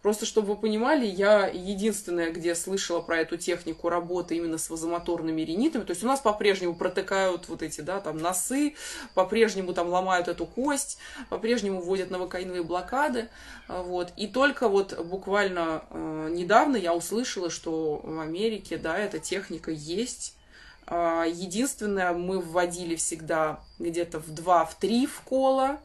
Просто 0.08 0.26
чтобы 0.26 0.54
вы 0.54 0.56
понимали, 0.56 1.06
я 1.06 1.48
единственная, 1.48 2.32
где 2.32 2.56
слышала 2.56 3.02
про 3.02 3.18
эту 3.18 3.36
технику 3.36 3.90
работы 3.90 4.38
именно 4.38 4.58
с 4.58 4.70
вазомоторными 4.70 5.42
ринитами. 5.42 5.84
То 5.84 5.90
есть 5.90 6.02
у 6.02 6.08
нас 6.08 6.22
по-прежнему 6.22 6.76
протыкают 6.76 7.50
вот 7.50 7.62
эти, 7.62 7.82
да, 7.82 8.00
там 8.00 8.18
носы, 8.18 8.76
по-прежнему 9.16 9.74
там 9.74 9.90
ломают 9.90 10.30
эту 10.30 10.46
кость, 10.46 11.00
по-прежнему 11.30 11.82
вводят 11.82 12.10
новокаиновые 12.10 12.64
блокады. 12.64 13.28
Вот. 13.68 14.14
И 14.16 14.28
только 14.28 14.70
вот 14.70 14.98
буквально 14.98 15.84
э, 15.90 16.30
недавно 16.32 16.78
я 16.78 16.94
услышала, 16.94 17.50
что 17.50 18.00
в 18.02 18.20
Америке, 18.20 18.78
да, 18.78 18.98
эта 18.98 19.20
техника 19.20 19.72
есть. 19.72 20.37
Э, 20.88 21.26
единственное, 21.28 22.14
мы 22.14 22.40
вводили 22.40 22.96
всегда 22.96 23.60
где-то 23.80 24.20
в 24.20 24.30
2-3 24.30 25.06
в 25.06 25.22
кола, 25.22 25.80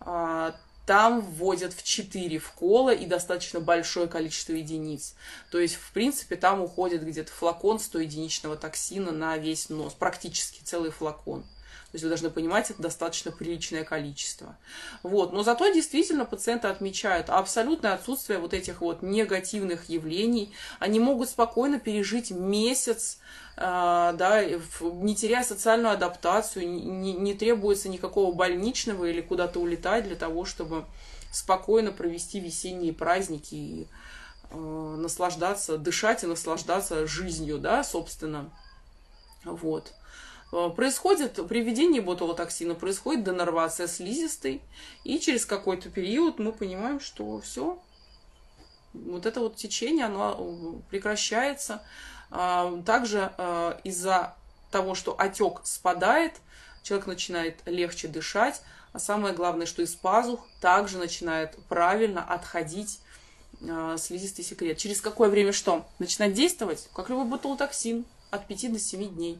э, 0.00 0.52
там 0.86 1.20
вводят 1.20 1.72
в 1.72 1.82
4 1.82 2.38
вкола 2.38 2.94
и 2.94 3.06
достаточно 3.06 3.58
большое 3.58 4.06
количество 4.06 4.52
единиц. 4.52 5.14
То 5.50 5.58
есть, 5.58 5.74
в 5.74 5.92
принципе, 5.92 6.36
там 6.36 6.60
уходит 6.60 7.04
где-то 7.04 7.32
флакон 7.32 7.80
100 7.80 7.98
единичного 8.00 8.56
токсина 8.56 9.10
на 9.10 9.36
весь 9.36 9.68
нос, 9.68 9.94
практически 9.94 10.62
целый 10.62 10.92
флакон. 10.92 11.44
Есть 11.96 12.04
вы 12.04 12.10
должны 12.10 12.28
понимать, 12.28 12.70
это 12.70 12.82
достаточно 12.82 13.32
приличное 13.32 13.82
количество. 13.82 14.54
Вот. 15.02 15.32
Но 15.32 15.42
зато 15.42 15.70
действительно 15.70 16.26
пациенты 16.26 16.68
отмечают 16.68 17.30
абсолютное 17.30 17.94
отсутствие 17.94 18.38
вот 18.38 18.52
этих 18.52 18.82
вот 18.82 19.00
негативных 19.00 19.88
явлений. 19.88 20.52
Они 20.78 21.00
могут 21.00 21.30
спокойно 21.30 21.80
пережить 21.80 22.30
месяц, 22.30 23.18
э, 23.56 23.62
да, 23.62 24.44
не 24.82 25.16
теряя 25.16 25.42
социальную 25.42 25.94
адаптацию, 25.94 26.68
не, 26.68 27.32
требуется 27.32 27.88
никакого 27.88 28.30
больничного 28.34 29.06
или 29.06 29.22
куда-то 29.22 29.58
улетать 29.58 30.04
для 30.04 30.16
того, 30.16 30.44
чтобы 30.44 30.84
спокойно 31.32 31.92
провести 31.92 32.40
весенние 32.40 32.92
праздники 32.92 33.54
и 33.54 33.86
э, 34.50 34.56
наслаждаться, 34.98 35.78
дышать 35.78 36.24
и 36.24 36.26
наслаждаться 36.26 37.06
жизнью, 37.06 37.56
да, 37.56 37.82
собственно. 37.82 38.50
Вот. 39.44 39.94
Э, 40.52 40.70
происходит 40.74 41.46
при 41.48 41.62
введении 41.62 42.00
ботулотоксина, 42.00 42.74
происходит 42.74 43.24
денервация 43.24 43.86
слизистой, 43.86 44.62
и 45.04 45.18
через 45.18 45.44
какой-то 45.44 45.90
период 45.90 46.38
мы 46.38 46.52
понимаем, 46.52 47.00
что 47.00 47.40
все, 47.40 47.78
вот 48.92 49.26
это 49.26 49.40
вот 49.40 49.56
течение, 49.56 50.06
оно 50.06 50.36
э, 50.38 50.90
прекращается. 50.90 51.82
А, 52.30 52.82
также 52.84 53.32
э, 53.38 53.78
из-за 53.84 54.34
того, 54.70 54.94
что 54.94 55.14
отек 55.18 55.60
спадает, 55.64 56.34
человек 56.82 57.06
начинает 57.06 57.60
легче 57.66 58.08
дышать, 58.08 58.62
а 58.92 58.98
самое 58.98 59.34
главное, 59.34 59.66
что 59.66 59.82
из 59.82 59.94
пазух 59.94 60.46
также 60.60 60.98
начинает 60.98 61.56
правильно 61.68 62.22
отходить 62.22 63.00
слизистый 63.98 64.44
секрет. 64.44 64.76
Через 64.76 65.00
какое 65.00 65.30
время 65.30 65.52
что? 65.52 65.86
Начинает 65.98 66.34
действовать? 66.34 66.90
Как 66.92 67.08
любой 67.08 67.24
ботулотоксин, 67.24 68.04
от 68.30 68.46
5 68.46 68.72
до 68.72 68.78
7 68.78 69.14
дней. 69.14 69.38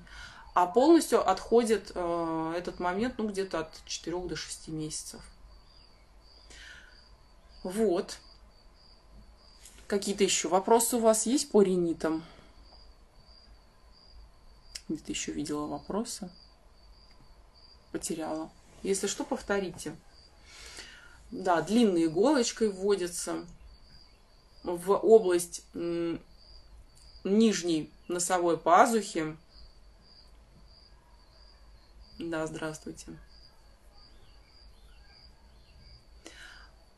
А 0.56 0.64
полностью 0.64 1.20
отходит 1.28 1.92
э, 1.94 2.54
этот 2.56 2.80
момент, 2.80 3.18
ну, 3.18 3.28
где-то 3.28 3.58
от 3.58 3.70
4 3.84 4.18
до 4.20 4.36
6 4.36 4.68
месяцев. 4.68 5.20
Вот. 7.62 8.16
Какие-то 9.86 10.24
еще 10.24 10.48
вопросы 10.48 10.96
у 10.96 11.00
вас 11.00 11.26
есть 11.26 11.50
по 11.50 11.60
ринитам? 11.60 12.24
Где-то 14.88 15.12
еще 15.12 15.32
видела 15.32 15.66
вопросы. 15.66 16.30
Потеряла. 17.92 18.50
Если 18.82 19.08
что, 19.08 19.24
повторите. 19.24 19.94
Да, 21.32 21.60
длинной 21.60 22.06
иголочкой 22.06 22.70
вводится 22.70 23.44
в 24.62 24.96
область 24.96 25.66
нижней 27.24 27.92
носовой 28.08 28.56
пазухи 28.56 29.36
да, 32.18 32.46
здравствуйте. 32.46 33.06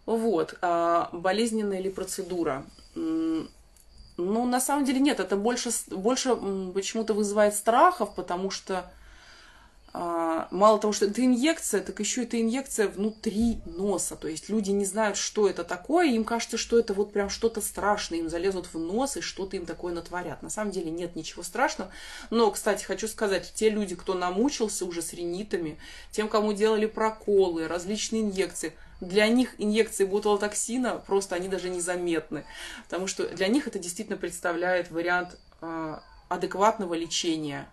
Вот, 0.07 0.57
а 0.63 1.11
болезненная 1.13 1.81
ли 1.81 1.91
процедура? 1.91 2.65
Ну, 2.95 3.49
на 4.17 4.61
самом 4.61 4.85
деле 4.85 5.01
нет, 5.01 5.21
это 5.21 5.37
больше, 5.37 5.71
больше 5.91 6.35
почему-то 6.73 7.15
вызывает 7.15 7.55
страхов, 7.55 8.15
потому 8.15 8.51
что 8.51 8.91
мало 9.99 10.79
того, 10.79 10.93
что 10.93 11.07
это 11.07 11.25
инъекция, 11.25 11.81
так 11.81 11.99
еще 11.99 12.23
это 12.23 12.41
инъекция 12.41 12.89
внутри 12.89 13.59
носа. 13.67 14.15
То 14.15 14.29
есть 14.29 14.49
люди 14.49 14.71
не 14.71 14.85
знают, 14.85 15.17
что 15.17 15.49
это 15.49 15.65
такое, 15.65 16.07
им 16.07 16.25
кажется, 16.25 16.57
что 16.57 16.79
это 16.79 16.95
вот 16.95 17.13
прям 17.13 17.29
что-то 17.29 17.61
страшное, 17.61 18.21
им 18.21 18.29
залезут 18.29 18.73
в 18.73 18.79
нос 18.79 19.17
и 19.17 19.21
что-то 19.21 19.57
им 19.57 19.67
такое 19.67 19.93
натворят. 19.93 20.41
На 20.43 20.51
самом 20.51 20.71
деле 20.71 20.91
нет 20.91 21.17
ничего 21.17 21.43
страшного. 21.43 21.91
Но, 22.31 22.51
кстати, 22.53 22.85
хочу 22.85 23.09
сказать, 23.09 23.53
те 23.55 23.71
люди, 23.71 23.97
кто 23.97 24.15
намучился 24.15 24.87
уже 24.87 25.03
с 25.03 25.13
ринитами, 25.13 25.79
тем, 26.13 26.29
кому 26.29 26.53
делали 26.53 26.87
проколы, 26.87 27.67
различные 27.67 28.23
инъекции, 28.23 28.75
для 29.01 29.27
них 29.29 29.55
инъекции 29.59 30.05
ботулотоксина 30.05 31.03
просто 31.07 31.35
они 31.37 31.49
даже 31.49 31.71
незаметны, 31.71 32.45
потому 32.85 33.07
что 33.07 33.29
для 33.29 33.49
них 33.49 33.67
это 33.67 33.79
действительно 33.79 34.17
представляет 34.17 34.91
вариант 34.91 35.39
э, 35.61 35.99
адекватного 36.29 36.95
лечения 36.95 37.69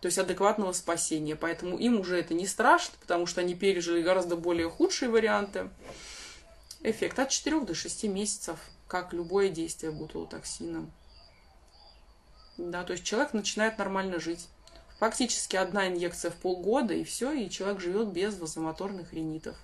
то 0.00 0.06
есть 0.06 0.18
адекватного 0.18 0.72
спасения. 0.72 1.36
Поэтому 1.36 1.78
им 1.78 2.00
уже 2.00 2.18
это 2.18 2.34
не 2.34 2.46
страшно, 2.46 2.94
потому 3.00 3.26
что 3.26 3.40
они 3.40 3.54
пережили 3.54 4.02
гораздо 4.02 4.36
более 4.36 4.68
худшие 4.68 5.08
варианты. 5.08 5.70
Эффект 6.82 7.18
от 7.18 7.30
4 7.30 7.60
до 7.60 7.74
6 7.74 8.04
месяцев, 8.04 8.58
как 8.86 9.12
любое 9.12 9.48
действие 9.48 9.92
бутулотоксином. 9.92 10.92
Да, 12.58 12.84
то 12.84 12.92
есть 12.92 13.04
человек 13.04 13.32
начинает 13.32 13.78
нормально 13.78 14.20
жить. 14.20 14.48
Фактически 14.98 15.56
одна 15.56 15.88
инъекция 15.88 16.30
в 16.30 16.36
полгода, 16.36 16.94
и 16.94 17.04
все, 17.04 17.32
и 17.32 17.50
человек 17.50 17.80
живет 17.80 18.08
без 18.08 18.38
вазомоторных 18.38 19.12
ринитов. 19.12 19.56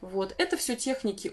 Вот. 0.00 0.34
Это 0.38 0.56
все 0.56 0.74
техники 0.76 1.30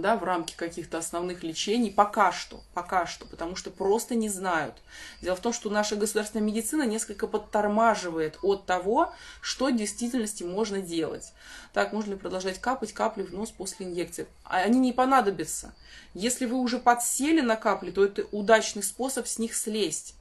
да, 0.00 0.16
в 0.16 0.24
рамки 0.24 0.54
каких-то 0.56 0.98
основных 0.98 1.42
лечений, 1.42 1.90
пока 1.90 2.32
что, 2.32 2.62
пока 2.74 3.06
что, 3.06 3.26
потому 3.26 3.56
что 3.56 3.70
просто 3.70 4.14
не 4.14 4.28
знают. 4.28 4.74
Дело 5.22 5.36
в 5.36 5.40
том, 5.40 5.52
что 5.52 5.70
наша 5.70 5.96
государственная 5.96 6.44
медицина 6.44 6.82
несколько 6.82 7.26
подтормаживает 7.26 8.38
от 8.42 8.66
того, 8.66 9.12
что 9.40 9.66
в 9.66 9.76
действительности 9.76 10.42
можно 10.42 10.80
делать. 10.80 11.32
Так, 11.72 11.92
можно 11.92 12.12
ли 12.12 12.16
продолжать 12.16 12.60
капать 12.60 12.92
капли 12.92 13.22
в 13.22 13.32
нос 13.32 13.50
после 13.50 13.86
инъекции? 13.86 14.26
А 14.44 14.58
они 14.58 14.78
не 14.80 14.92
понадобятся. 14.92 15.74
Если 16.14 16.46
вы 16.46 16.56
уже 16.56 16.78
подсели 16.78 17.40
на 17.40 17.56
капли, 17.56 17.90
то 17.90 18.04
это 18.04 18.26
удачный 18.32 18.82
способ 18.82 19.26
с 19.26 19.38
них 19.38 19.54
слезть. 19.54 20.14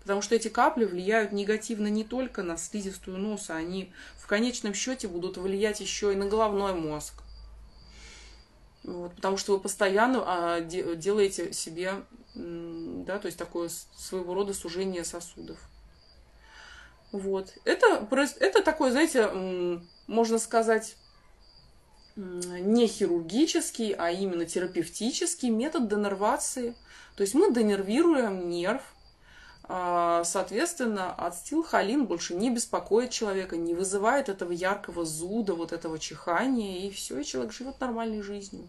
Потому 0.00 0.22
что 0.22 0.34
эти 0.34 0.48
капли 0.48 0.86
влияют 0.86 1.32
негативно 1.32 1.88
не 1.88 2.02
только 2.02 2.42
на 2.42 2.56
слизистую 2.56 3.18
носа, 3.18 3.56
они 3.56 3.92
в 4.16 4.26
конечном 4.26 4.72
счете 4.72 5.06
будут 5.06 5.36
влиять 5.36 5.80
еще 5.80 6.12
и 6.12 6.16
на 6.16 6.26
головной 6.26 6.72
мозг. 6.72 7.12
Вот, 8.88 9.14
потому 9.14 9.36
что 9.36 9.52
вы 9.52 9.60
постоянно 9.60 10.22
а, 10.24 10.60
де, 10.60 10.96
делаете 10.96 11.52
себе, 11.52 12.04
да, 12.34 13.18
то 13.18 13.26
есть 13.26 13.36
такое 13.36 13.68
своего 13.68 14.32
рода 14.32 14.54
сужение 14.54 15.04
сосудов. 15.04 15.58
Вот. 17.12 17.52
Это, 17.66 18.08
это 18.40 18.62
такой, 18.62 18.90
знаете, 18.90 19.28
можно 20.06 20.38
сказать, 20.38 20.96
не 22.16 22.86
хирургический, 22.86 23.92
а 23.92 24.10
именно 24.10 24.46
терапевтический 24.46 25.50
метод 25.50 25.88
денервации. 25.88 26.74
То 27.14 27.22
есть 27.22 27.34
мы 27.34 27.52
денервируем 27.52 28.48
нерв, 28.48 28.82
а, 29.70 30.24
соответственно, 30.24 31.12
ацетилхолин 31.14 32.06
больше 32.06 32.34
не 32.34 32.50
беспокоит 32.50 33.10
человека, 33.10 33.58
не 33.58 33.74
вызывает 33.74 34.30
этого 34.30 34.50
яркого 34.50 35.04
зуда, 35.04 35.54
вот 35.54 35.72
этого 35.72 35.98
чихания, 35.98 36.86
и 36.86 36.90
все, 36.90 37.20
и 37.20 37.24
человек 37.24 37.52
живет 37.52 37.78
нормальной 37.78 38.22
жизнью. 38.22 38.66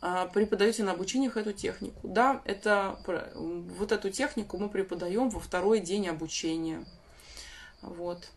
А, 0.00 0.26
преподаете 0.26 0.84
на 0.84 0.92
обучениях 0.92 1.36
эту 1.36 1.52
технику. 1.52 2.00
Да, 2.02 2.40
это, 2.46 2.98
вот 3.44 3.92
эту 3.92 4.10
технику 4.10 4.56
мы 4.56 4.70
преподаем 4.70 5.28
во 5.28 5.38
второй 5.38 5.80
день 5.80 6.08
обучения. 6.08 6.86
Вот. 7.82 8.30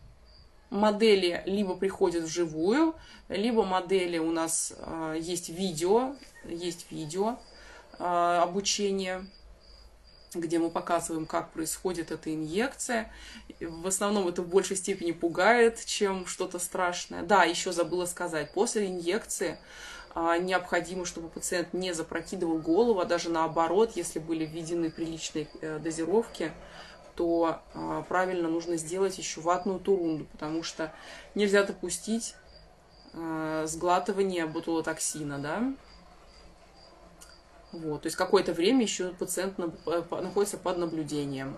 Модели 0.68 1.42
либо 1.46 1.76
приходят 1.76 2.24
вживую, 2.24 2.94
либо 3.28 3.64
модели 3.64 4.18
у 4.18 4.30
нас 4.30 4.72
э, 4.76 5.18
есть 5.20 5.50
видео, 5.50 6.16
есть 6.44 6.86
видео 6.90 7.38
э, 7.98 8.04
обучения 8.42 9.26
где 10.34 10.58
мы 10.58 10.70
показываем, 10.70 11.26
как 11.26 11.50
происходит 11.50 12.10
эта 12.10 12.32
инъекция. 12.34 13.12
В 13.60 13.86
основном 13.86 14.28
это 14.28 14.42
в 14.42 14.48
большей 14.48 14.76
степени 14.76 15.12
пугает, 15.12 15.84
чем 15.84 16.26
что-то 16.26 16.58
страшное. 16.58 17.22
Да, 17.22 17.44
еще 17.44 17.72
забыла 17.72 18.06
сказать, 18.06 18.52
после 18.52 18.86
инъекции 18.86 19.58
а, 20.14 20.38
необходимо, 20.38 21.04
чтобы 21.04 21.28
пациент 21.28 21.72
не 21.72 21.92
запрокидывал 21.92 22.58
голову, 22.58 23.00
а 23.00 23.04
даже 23.04 23.30
наоборот, 23.30 23.92
если 23.94 24.18
были 24.18 24.44
введены 24.44 24.90
приличные 24.90 25.48
э, 25.60 25.78
дозировки, 25.78 26.52
то 27.16 27.60
а, 27.74 28.02
правильно 28.02 28.48
нужно 28.48 28.76
сделать 28.76 29.18
еще 29.18 29.40
ватную 29.40 29.80
турунду, 29.80 30.26
потому 30.32 30.62
что 30.62 30.92
нельзя 31.34 31.62
допустить 31.62 32.34
а, 33.14 33.66
сглатывание 33.66 34.46
ботулотоксина, 34.46 35.38
да, 35.38 35.74
вот, 37.72 38.02
то 38.02 38.06
есть 38.06 38.16
какое-то 38.16 38.52
время 38.52 38.82
еще 38.82 39.08
пациент 39.14 39.58
э, 39.58 40.02
находится 40.10 40.58
под 40.58 40.76
наблюдением. 40.76 41.56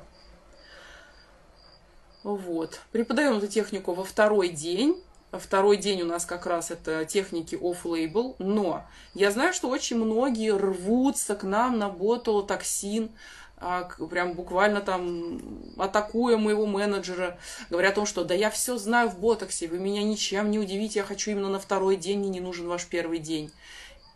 Вот. 2.23 2.81
Преподаем 2.93 3.37
эту 3.37 3.49
технику 3.49 3.93
во 3.93 4.05
второй 4.05 4.49
день. 4.49 5.03
Второй 5.33 5.77
день 5.77 6.03
у 6.03 6.07
нас 6.07 6.25
как 6.25 6.47
раз 6.47 6.71
это 6.71 7.05
техники 7.05 7.57
off-label, 7.57 8.37
но 8.39 8.87
я 9.15 9.33
знаю, 9.33 9.53
что 9.53 9.69
очень 9.69 9.97
многие 9.97 10.57
рвутся 10.57 11.35
к 11.35 11.43
нам 11.43 11.77
на 11.77 11.89
ботулотоксин, 11.89 13.11
а, 13.57 13.91
прям 14.09 14.35
буквально 14.35 14.81
там 14.81 15.41
атакуя 15.77 16.37
моего 16.37 16.67
менеджера, 16.67 17.37
говоря 17.69 17.89
о 17.89 17.93
том, 17.93 18.07
что 18.07 18.23
да 18.23 18.33
я 18.33 18.49
все 18.49 18.79
знаю 18.79 19.09
в 19.09 19.19
ботоксе, 19.19 19.67
вы 19.67 19.81
меня 19.81 20.05
ничем 20.05 20.53
не 20.53 20.61
удивите, 20.61 21.01
я 21.01 21.05
хочу 21.05 21.33
именно 21.33 21.49
на 21.49 21.59
второй 21.59 21.97
день, 21.97 22.21
мне 22.21 22.29
не 22.29 22.41
нужен 22.41 22.69
ваш 22.69 22.87
первый 22.87 23.19
день. 23.19 23.51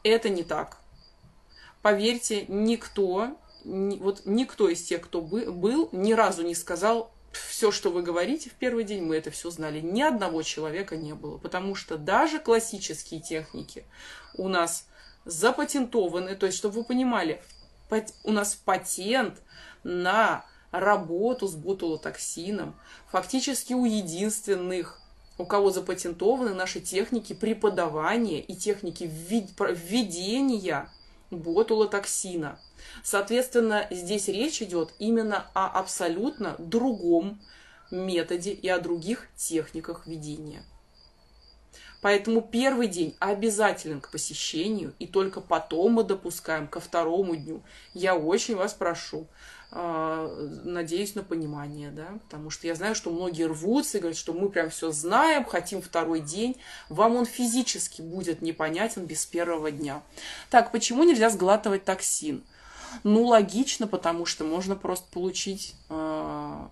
Это 0.04 0.28
не 0.28 0.44
так 0.44 0.78
поверьте, 1.88 2.44
никто, 2.48 3.38
ни, 3.64 3.96
вот 3.96 4.22
никто 4.26 4.68
из 4.68 4.82
тех, 4.82 5.00
кто 5.00 5.22
бы, 5.22 5.50
был, 5.50 5.88
ни 5.92 6.12
разу 6.12 6.42
не 6.42 6.54
сказал, 6.54 7.10
все, 7.32 7.70
что 7.72 7.90
вы 7.90 8.02
говорите 8.02 8.50
в 8.50 8.52
первый 8.52 8.84
день, 8.84 9.02
мы 9.02 9.16
это 9.16 9.30
все 9.30 9.48
знали. 9.48 9.80
Ни 9.80 10.02
одного 10.02 10.42
человека 10.42 10.98
не 10.98 11.14
было, 11.14 11.38
потому 11.38 11.74
что 11.74 11.96
даже 11.96 12.40
классические 12.40 13.20
техники 13.20 13.84
у 14.34 14.48
нас 14.48 14.86
запатентованы, 15.24 16.36
то 16.36 16.44
есть, 16.44 16.58
чтобы 16.58 16.80
вы 16.80 16.84
понимали, 16.84 17.40
у 18.22 18.32
нас 18.32 18.54
патент 18.54 19.40
на 19.82 20.44
работу 20.70 21.46
с 21.46 21.54
бутулотоксином 21.54 22.78
фактически 23.10 23.72
у 23.72 23.86
единственных 23.86 25.00
у 25.38 25.46
кого 25.46 25.70
запатентованы 25.70 26.52
наши 26.52 26.80
техники 26.80 27.32
преподавания 27.32 28.42
и 28.42 28.54
техники 28.54 29.10
введения 29.10 30.90
ботулотоксина. 31.30 32.58
Соответственно, 33.02 33.86
здесь 33.90 34.28
речь 34.28 34.62
идет 34.62 34.94
именно 34.98 35.46
о 35.54 35.66
абсолютно 35.66 36.56
другом 36.58 37.40
методе 37.90 38.52
и 38.52 38.68
о 38.68 38.78
других 38.78 39.28
техниках 39.36 40.06
ведения. 40.06 40.64
Поэтому 42.00 42.42
первый 42.42 42.86
день 42.86 43.16
обязателен 43.18 44.00
к 44.00 44.10
посещению, 44.10 44.94
и 45.00 45.06
только 45.06 45.40
потом 45.40 45.94
мы 45.94 46.04
допускаем 46.04 46.68
ко 46.68 46.78
второму 46.78 47.34
дню. 47.34 47.62
Я 47.92 48.14
очень 48.14 48.54
вас 48.54 48.72
прошу, 48.72 49.26
надеюсь 49.70 51.14
на 51.14 51.22
понимание, 51.22 51.90
да, 51.90 52.08
потому 52.24 52.50
что 52.50 52.66
я 52.66 52.74
знаю, 52.74 52.94
что 52.94 53.10
многие 53.10 53.46
рвутся 53.46 53.98
и 53.98 54.00
говорят, 54.00 54.18
что 54.18 54.32
мы 54.32 54.48
прям 54.48 54.70
все 54.70 54.90
знаем, 54.92 55.44
хотим 55.44 55.82
второй 55.82 56.20
день. 56.20 56.56
Вам 56.88 57.16
он 57.16 57.26
физически 57.26 58.00
будет 58.00 58.40
непонятен 58.40 59.04
без 59.04 59.26
первого 59.26 59.70
дня. 59.70 60.02
Так, 60.48 60.72
почему 60.72 61.04
нельзя 61.04 61.28
сглатывать 61.28 61.84
токсин? 61.84 62.42
Ну, 63.04 63.26
логично, 63.26 63.86
потому 63.86 64.24
что 64.24 64.44
можно 64.44 64.74
просто 64.74 65.06
получить 65.12 65.74
э, 65.90 66.66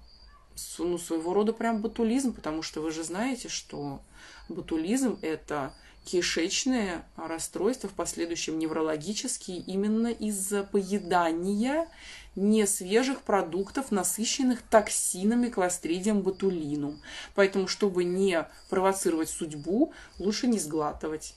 ну, 0.78 0.98
своего 0.98 1.34
рода 1.34 1.52
прям 1.52 1.82
ботулизм, 1.82 2.32
потому 2.32 2.62
что 2.62 2.80
вы 2.80 2.90
же 2.90 3.04
знаете, 3.04 3.50
что 3.50 4.00
Ботулизм– 4.48 5.18
это 5.22 5.72
кишечное 6.04 7.04
расстройство, 7.16 7.88
в 7.88 7.94
последующем 7.94 8.58
неврологические, 8.58 9.58
именно 9.58 10.06
из-за 10.08 10.62
поедания 10.62 11.88
несвежих 12.36 13.22
продуктов, 13.22 13.90
насыщенных 13.90 14.62
токсинами 14.62 15.48
кластридием 15.48 16.20
ботулинум. 16.20 17.00
Поэтому, 17.34 17.66
чтобы 17.66 18.04
не 18.04 18.46
провоцировать 18.68 19.30
судьбу, 19.30 19.92
лучше 20.18 20.46
не 20.46 20.58
сглатывать. 20.58 21.34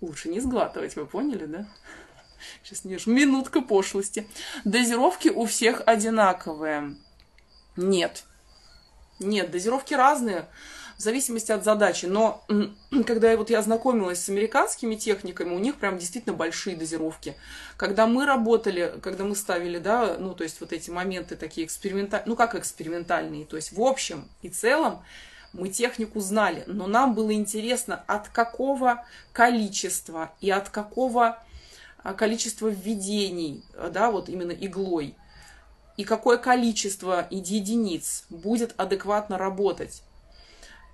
Лучше 0.00 0.28
не 0.30 0.40
сглатывать, 0.40 0.96
вы 0.96 1.06
поняли, 1.06 1.46
да? 1.46 1.66
Сейчас 2.62 2.84
не 2.84 2.98
минутка 3.06 3.60
пошлости. 3.60 4.26
Дозировки 4.64 5.28
у 5.28 5.46
всех 5.46 5.82
одинаковые. 5.86 6.96
Нет. 7.76 8.24
Нет, 9.20 9.50
дозировки 9.50 9.94
разные 9.94 10.46
в 10.96 11.00
зависимости 11.00 11.52
от 11.52 11.64
задачи. 11.64 12.06
Но 12.06 12.44
когда 13.06 13.30
я, 13.30 13.36
вот 13.36 13.50
я 13.50 13.58
ознакомилась 13.58 14.22
с 14.22 14.28
американскими 14.28 14.94
техниками, 14.94 15.54
у 15.54 15.58
них 15.58 15.76
прям 15.76 15.98
действительно 15.98 16.34
большие 16.34 16.76
дозировки. 16.76 17.36
Когда 17.76 18.06
мы 18.06 18.26
работали, 18.26 18.94
когда 19.02 19.24
мы 19.24 19.36
ставили, 19.36 19.78
да, 19.78 20.16
ну, 20.18 20.34
то 20.34 20.44
есть 20.44 20.60
вот 20.60 20.72
эти 20.72 20.90
моменты 20.90 21.36
такие 21.36 21.66
экспериментальные, 21.66 22.28
ну, 22.28 22.36
как 22.36 22.54
экспериментальные, 22.54 23.44
то 23.46 23.56
есть 23.56 23.72
в 23.72 23.80
общем 23.80 24.28
и 24.42 24.48
целом, 24.48 25.02
мы 25.52 25.68
технику 25.68 26.18
знали, 26.20 26.64
но 26.66 26.86
нам 26.86 27.14
было 27.14 27.32
интересно, 27.32 28.02
от 28.08 28.28
какого 28.28 29.04
количества 29.32 30.32
и 30.40 30.50
от 30.50 30.68
какого 30.68 31.38
а, 32.02 32.12
количества 32.12 32.68
введений, 32.68 33.64
да, 33.92 34.10
вот 34.10 34.28
именно 34.28 34.50
иглой, 34.50 35.16
и 35.96 36.04
какое 36.04 36.38
количество 36.38 37.26
единиц 37.30 38.24
будет 38.30 38.74
адекватно 38.76 39.38
работать. 39.38 40.02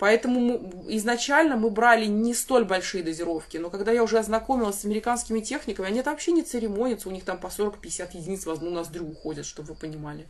Поэтому 0.00 0.40
мы, 0.40 0.96
изначально 0.96 1.58
мы 1.58 1.68
брали 1.68 2.06
не 2.06 2.32
столь 2.32 2.64
большие 2.64 3.04
дозировки, 3.04 3.58
но 3.58 3.68
когда 3.68 3.92
я 3.92 4.02
уже 4.02 4.18
ознакомилась 4.18 4.80
с 4.80 4.86
американскими 4.86 5.40
техниками, 5.40 5.88
они 5.88 6.00
там 6.02 6.14
вообще 6.14 6.32
не 6.32 6.42
церемонятся, 6.42 7.10
у 7.10 7.12
них 7.12 7.22
там 7.26 7.38
по 7.38 7.48
40-50 7.48 8.16
единиц 8.16 8.46
в 8.46 8.50
одну 8.50 8.70
ноздрю 8.70 9.06
уходят, 9.06 9.44
чтобы 9.44 9.68
вы 9.68 9.74
понимали. 9.74 10.26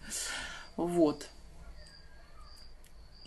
Вот. 0.77 1.29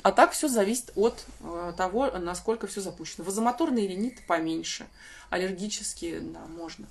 А 0.02 0.12
так 0.12 0.34
все 0.34 0.50
зависит 0.50 0.92
от 0.96 1.24
э, 1.40 1.72
того, 1.78 2.12
насколько 2.12 2.68
все 2.68 2.82
запущено. 2.82 3.24
Вазомоторный 3.24 3.88
ринит 3.88 4.28
поменьше, 4.28 4.86
аллергические, 5.30 6.20
да, 6.20 6.42
можно. 6.58 6.88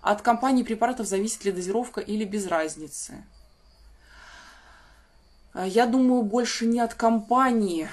От 0.00 0.22
компании 0.22 0.62
препаратов 0.62 1.08
зависит 1.08 1.44
ли 1.44 1.50
дозировка 1.50 2.00
или 2.00 2.24
без 2.24 2.46
разницы. 2.46 3.24
Э, 5.54 5.66
я 5.66 5.86
думаю, 5.86 6.22
больше 6.22 6.66
не 6.66 6.78
от 6.78 6.94
компании, 6.94 7.88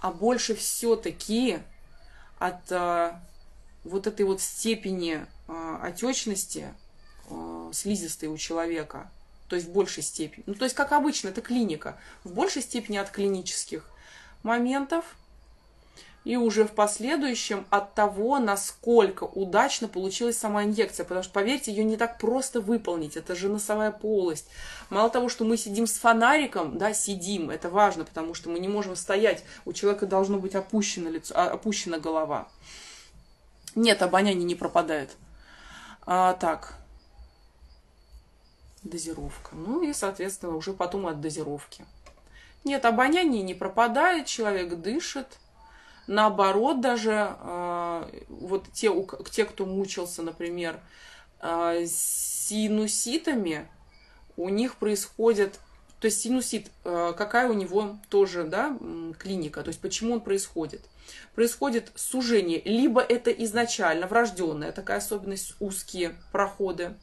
а 0.00 0.12
больше 0.12 0.54
все-таки 0.54 1.58
от 2.38 2.70
а, 2.70 3.20
вот 3.84 4.06
этой 4.06 4.24
вот 4.24 4.40
степени 4.40 5.26
э, 5.48 5.78
отечности 5.82 6.74
э, 7.28 7.70
слизистой 7.72 8.28
у 8.28 8.36
человека, 8.36 9.10
то 9.48 9.56
есть 9.56 9.68
в 9.68 9.72
большей 9.72 10.02
степени. 10.02 10.44
Ну, 10.46 10.54
то 10.54 10.64
есть, 10.64 10.74
как 10.74 10.92
обычно, 10.92 11.28
это 11.28 11.40
клиника. 11.40 11.98
В 12.24 12.32
большей 12.32 12.62
степени 12.62 12.96
от 12.96 13.10
клинических 13.10 13.88
моментов 14.42 15.04
и 16.28 16.36
уже 16.36 16.66
в 16.66 16.72
последующем 16.72 17.66
от 17.70 17.94
того, 17.94 18.38
насколько 18.38 19.24
удачно 19.24 19.88
получилась 19.88 20.36
сама 20.36 20.64
инъекция. 20.64 21.04
Потому 21.04 21.22
что, 21.22 21.32
поверьте, 21.32 21.72
ее 21.72 21.84
не 21.84 21.96
так 21.96 22.18
просто 22.18 22.60
выполнить. 22.60 23.16
Это 23.16 23.34
же 23.34 23.48
носовая 23.48 23.92
полость. 23.92 24.46
Мало 24.90 25.08
того, 25.08 25.30
что 25.30 25.46
мы 25.46 25.56
сидим 25.56 25.86
с 25.86 25.94
фонариком, 25.94 26.76
да, 26.76 26.92
сидим, 26.92 27.48
это 27.48 27.70
важно, 27.70 28.04
потому 28.04 28.34
что 28.34 28.50
мы 28.50 28.58
не 28.58 28.68
можем 28.68 28.94
стоять. 28.94 29.42
У 29.64 29.72
человека 29.72 30.04
должно 30.04 30.38
быть 30.38 30.54
опущено 30.54 31.08
лицо, 31.08 31.32
а, 31.34 31.46
опущена 31.48 31.98
голова. 31.98 32.46
Нет, 33.74 34.02
обоняние 34.02 34.44
не 34.44 34.54
пропадает. 34.54 35.16
А, 36.04 36.34
так. 36.34 36.74
Дозировка. 38.82 39.56
Ну 39.56 39.82
и, 39.82 39.94
соответственно, 39.94 40.54
уже 40.54 40.74
потом 40.74 41.06
от 41.06 41.22
дозировки. 41.22 41.86
Нет, 42.64 42.84
обоняние 42.84 43.42
не 43.42 43.54
пропадает, 43.54 44.26
человек 44.26 44.74
дышит, 44.74 45.38
Наоборот, 46.08 46.80
даже 46.80 47.36
э, 47.38 48.22
вот 48.28 48.64
те, 48.72 48.90
те, 49.30 49.44
кто 49.44 49.66
мучился, 49.66 50.22
например, 50.22 50.80
э, 51.42 51.84
синуситами, 51.86 53.68
у 54.38 54.48
них 54.48 54.76
происходит, 54.76 55.60
то 56.00 56.06
есть 56.06 56.22
синусит, 56.22 56.70
э, 56.84 57.12
какая 57.14 57.50
у 57.50 57.52
него 57.52 57.98
тоже, 58.08 58.44
да, 58.44 58.74
клиника, 59.18 59.62
то 59.62 59.68
есть 59.68 59.82
почему 59.82 60.14
он 60.14 60.22
происходит? 60.22 60.80
Происходит 61.34 61.92
сужение, 61.94 62.62
либо 62.64 63.02
это 63.02 63.30
изначально 63.30 64.06
врожденная 64.06 64.72
такая 64.72 64.98
особенность, 64.98 65.56
узкие 65.60 66.14
проходы, 66.32 66.94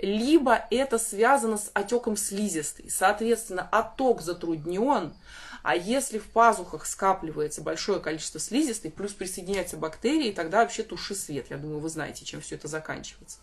либо 0.00 0.66
это 0.70 0.98
связано 0.98 1.56
с 1.56 1.70
отеком 1.72 2.16
слизистой. 2.16 2.90
Соответственно, 2.90 3.68
отток 3.70 4.22
затруднен, 4.22 5.12
а 5.62 5.76
если 5.76 6.18
в 6.18 6.28
пазухах 6.28 6.86
скапливается 6.86 7.62
большое 7.62 8.00
количество 8.00 8.40
слизистой, 8.40 8.90
плюс 8.90 9.12
присоединяются 9.12 9.76
бактерии, 9.76 10.32
тогда 10.32 10.58
вообще 10.58 10.82
туши 10.82 11.14
свет. 11.14 11.46
Я 11.50 11.58
думаю, 11.58 11.80
вы 11.80 11.88
знаете, 11.88 12.24
чем 12.24 12.40
все 12.40 12.54
это 12.54 12.68
заканчивается. 12.68 13.38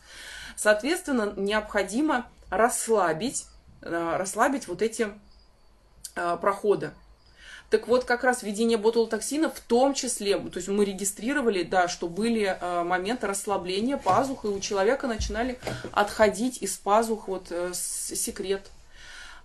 Соответственно, 0.56 1.34
необходимо 1.36 2.28
расслабить, 2.50 3.46
э, 3.82 4.16
расслабить 4.18 4.68
вот 4.68 4.82
эти 4.82 5.10
э, 6.16 6.38
проходы. 6.42 6.92
Так 7.70 7.90
вот, 7.90 8.06
как 8.06 8.24
раз 8.24 8.44
введение 8.44 8.78
ботулотоксина 8.78 9.50
в 9.50 9.60
том 9.60 9.94
числе, 9.94 10.38
то 10.38 10.56
есть 10.56 10.70
мы 10.70 10.86
регистрировали, 10.86 11.64
да, 11.64 11.90
что 11.90 12.08
были 12.08 12.58
э, 12.60 12.84
моменты 12.84 13.28
расслабления 13.28 13.98
пазух, 13.98 14.46
и 14.46 14.48
у 14.48 14.60
человека 14.62 15.06
начинали 15.08 15.60
отходить 15.92 16.62
из 16.62 16.78
пазух 16.78 17.28
вот 17.28 17.48
э, 17.50 17.74
секрет 17.74 18.72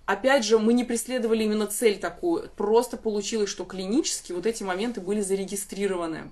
Опять 0.07 0.45
же, 0.45 0.59
мы 0.59 0.73
не 0.73 0.85
преследовали 0.85 1.45
именно 1.45 1.67
цель 1.67 1.99
такую, 1.99 2.51
просто 2.57 2.97
получилось, 2.97 3.51
что 3.51 3.65
клинически 3.65 4.33
вот 4.33 4.47
эти 4.47 4.63
моменты 4.63 5.01
были 5.01 5.21
зарегистрированы. 5.21 6.31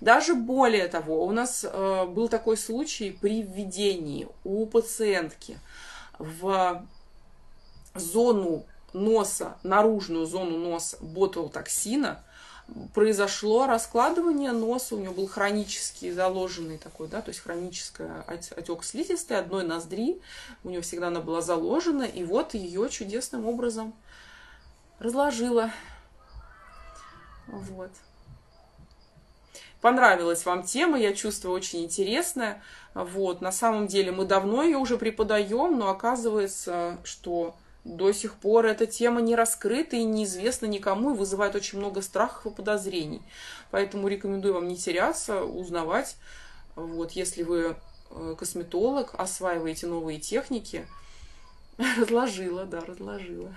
Даже 0.00 0.34
более 0.34 0.88
того, 0.88 1.24
у 1.24 1.30
нас 1.30 1.64
э, 1.64 2.06
был 2.06 2.28
такой 2.28 2.56
случай 2.56 3.10
при 3.10 3.42
введении 3.42 4.28
у 4.44 4.66
пациентки 4.66 5.58
в 6.18 6.84
зону 7.94 8.64
носа, 8.92 9.56
наружную 9.62 10.26
зону 10.26 10.58
носа 10.58 10.96
ботулотоксина, 11.00 12.24
произошло 12.94 13.66
раскладывание 13.66 14.52
носа, 14.52 14.94
у 14.94 14.98
него 14.98 15.14
был 15.14 15.26
хронический 15.26 16.10
заложенный 16.10 16.78
такой, 16.78 17.08
да, 17.08 17.22
то 17.22 17.30
есть 17.30 17.40
хроническая 17.40 18.22
отек 18.26 18.84
слизистой 18.84 19.38
одной 19.38 19.64
ноздри, 19.64 20.20
у 20.64 20.68
нее 20.68 20.80
всегда 20.82 21.08
она 21.08 21.20
была 21.20 21.40
заложена, 21.40 22.02
и 22.02 22.24
вот 22.24 22.54
ее 22.54 22.88
чудесным 22.90 23.46
образом 23.46 23.94
разложила. 24.98 25.70
Вот. 27.46 27.90
Понравилась 29.80 30.44
вам 30.44 30.64
тема, 30.64 30.98
я 30.98 31.14
чувствую, 31.14 31.54
очень 31.54 31.84
интересная. 31.84 32.62
Вот, 32.94 33.40
на 33.40 33.52
самом 33.52 33.86
деле 33.86 34.10
мы 34.10 34.24
давно 34.24 34.62
ее 34.62 34.76
уже 34.76 34.98
преподаем, 34.98 35.78
но 35.78 35.88
оказывается, 35.88 36.98
что 37.04 37.54
до 37.88 38.12
сих 38.12 38.34
пор 38.34 38.66
эта 38.66 38.86
тема 38.86 39.22
не 39.22 39.34
раскрыта 39.34 39.96
и 39.96 40.04
неизвестна 40.04 40.66
никому, 40.66 41.14
и 41.14 41.16
вызывает 41.16 41.54
очень 41.54 41.78
много 41.78 42.02
страхов 42.02 42.52
и 42.52 42.54
подозрений. 42.54 43.22
Поэтому 43.70 44.08
рекомендую 44.08 44.54
вам 44.54 44.68
не 44.68 44.76
теряться, 44.76 45.42
узнавать. 45.42 46.16
Вот, 46.76 47.12
если 47.12 47.42
вы 47.42 47.76
э, 48.10 48.34
косметолог, 48.38 49.14
осваиваете 49.18 49.86
новые 49.86 50.20
техники, 50.20 50.86
разложила, 51.98 52.66
да, 52.66 52.80
разложила. 52.80 53.54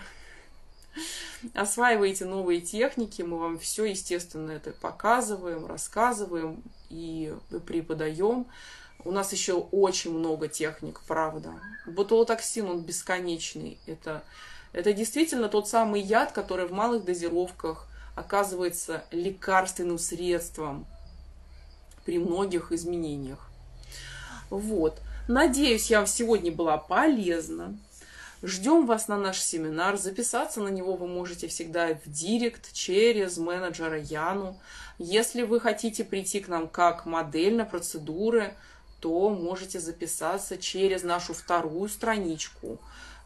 Осваиваете 1.54 2.26
новые 2.26 2.62
техники, 2.62 3.22
мы 3.22 3.38
вам 3.38 3.60
все, 3.60 3.86
естественно, 3.86 4.52
это 4.52 4.72
показываем, 4.72 5.66
рассказываем 5.66 6.64
и 6.90 7.34
преподаем. 7.66 8.48
У 9.04 9.12
нас 9.12 9.32
еще 9.32 9.54
очень 9.54 10.12
много 10.18 10.48
техник, 10.48 11.02
правда. 11.08 11.54
Ботулотоксин, 11.88 12.70
он 12.70 12.82
бесконечный. 12.82 13.80
Это, 13.88 14.24
это 14.74 14.94
действительно 14.94 15.50
тот 15.50 15.68
самый 15.68 16.02
яд, 16.02 16.32
который 16.32 16.68
в 16.68 16.72
малых 16.72 17.04
дозировках 17.04 17.88
оказывается 18.16 19.04
лекарственным 19.12 19.98
средством 19.98 20.86
при 22.06 22.20
многих 22.20 22.72
изменениях. 22.72 23.50
Вот. 24.50 25.02
Надеюсь, 25.28 25.90
я 25.90 26.00
вам 26.00 26.08
сегодня 26.08 26.52
была 26.52 26.78
полезна. 26.78 27.78
Ждем 28.44 28.86
вас 28.86 29.08
на 29.08 29.18
наш 29.18 29.40
семинар. 29.40 29.98
Записаться 29.98 30.62
на 30.62 30.70
него 30.70 30.96
вы 30.96 31.08
можете 31.08 31.48
всегда 31.48 31.94
в 31.94 32.10
директ 32.10 32.74
через 32.74 33.38
менеджера 33.38 34.00
Яну. 34.00 34.60
Если 34.98 35.44
вы 35.44 35.60
хотите 35.60 36.04
прийти 36.04 36.40
к 36.40 36.48
нам 36.48 36.68
как 36.68 37.06
модель 37.06 37.56
на 37.56 37.66
процедуры, 37.66 38.56
то 39.02 39.32
можете 39.32 39.80
записаться 39.80 40.58
через 40.58 41.04
нашу 41.04 41.34
вторую 41.34 41.90
страничку, 41.90 42.78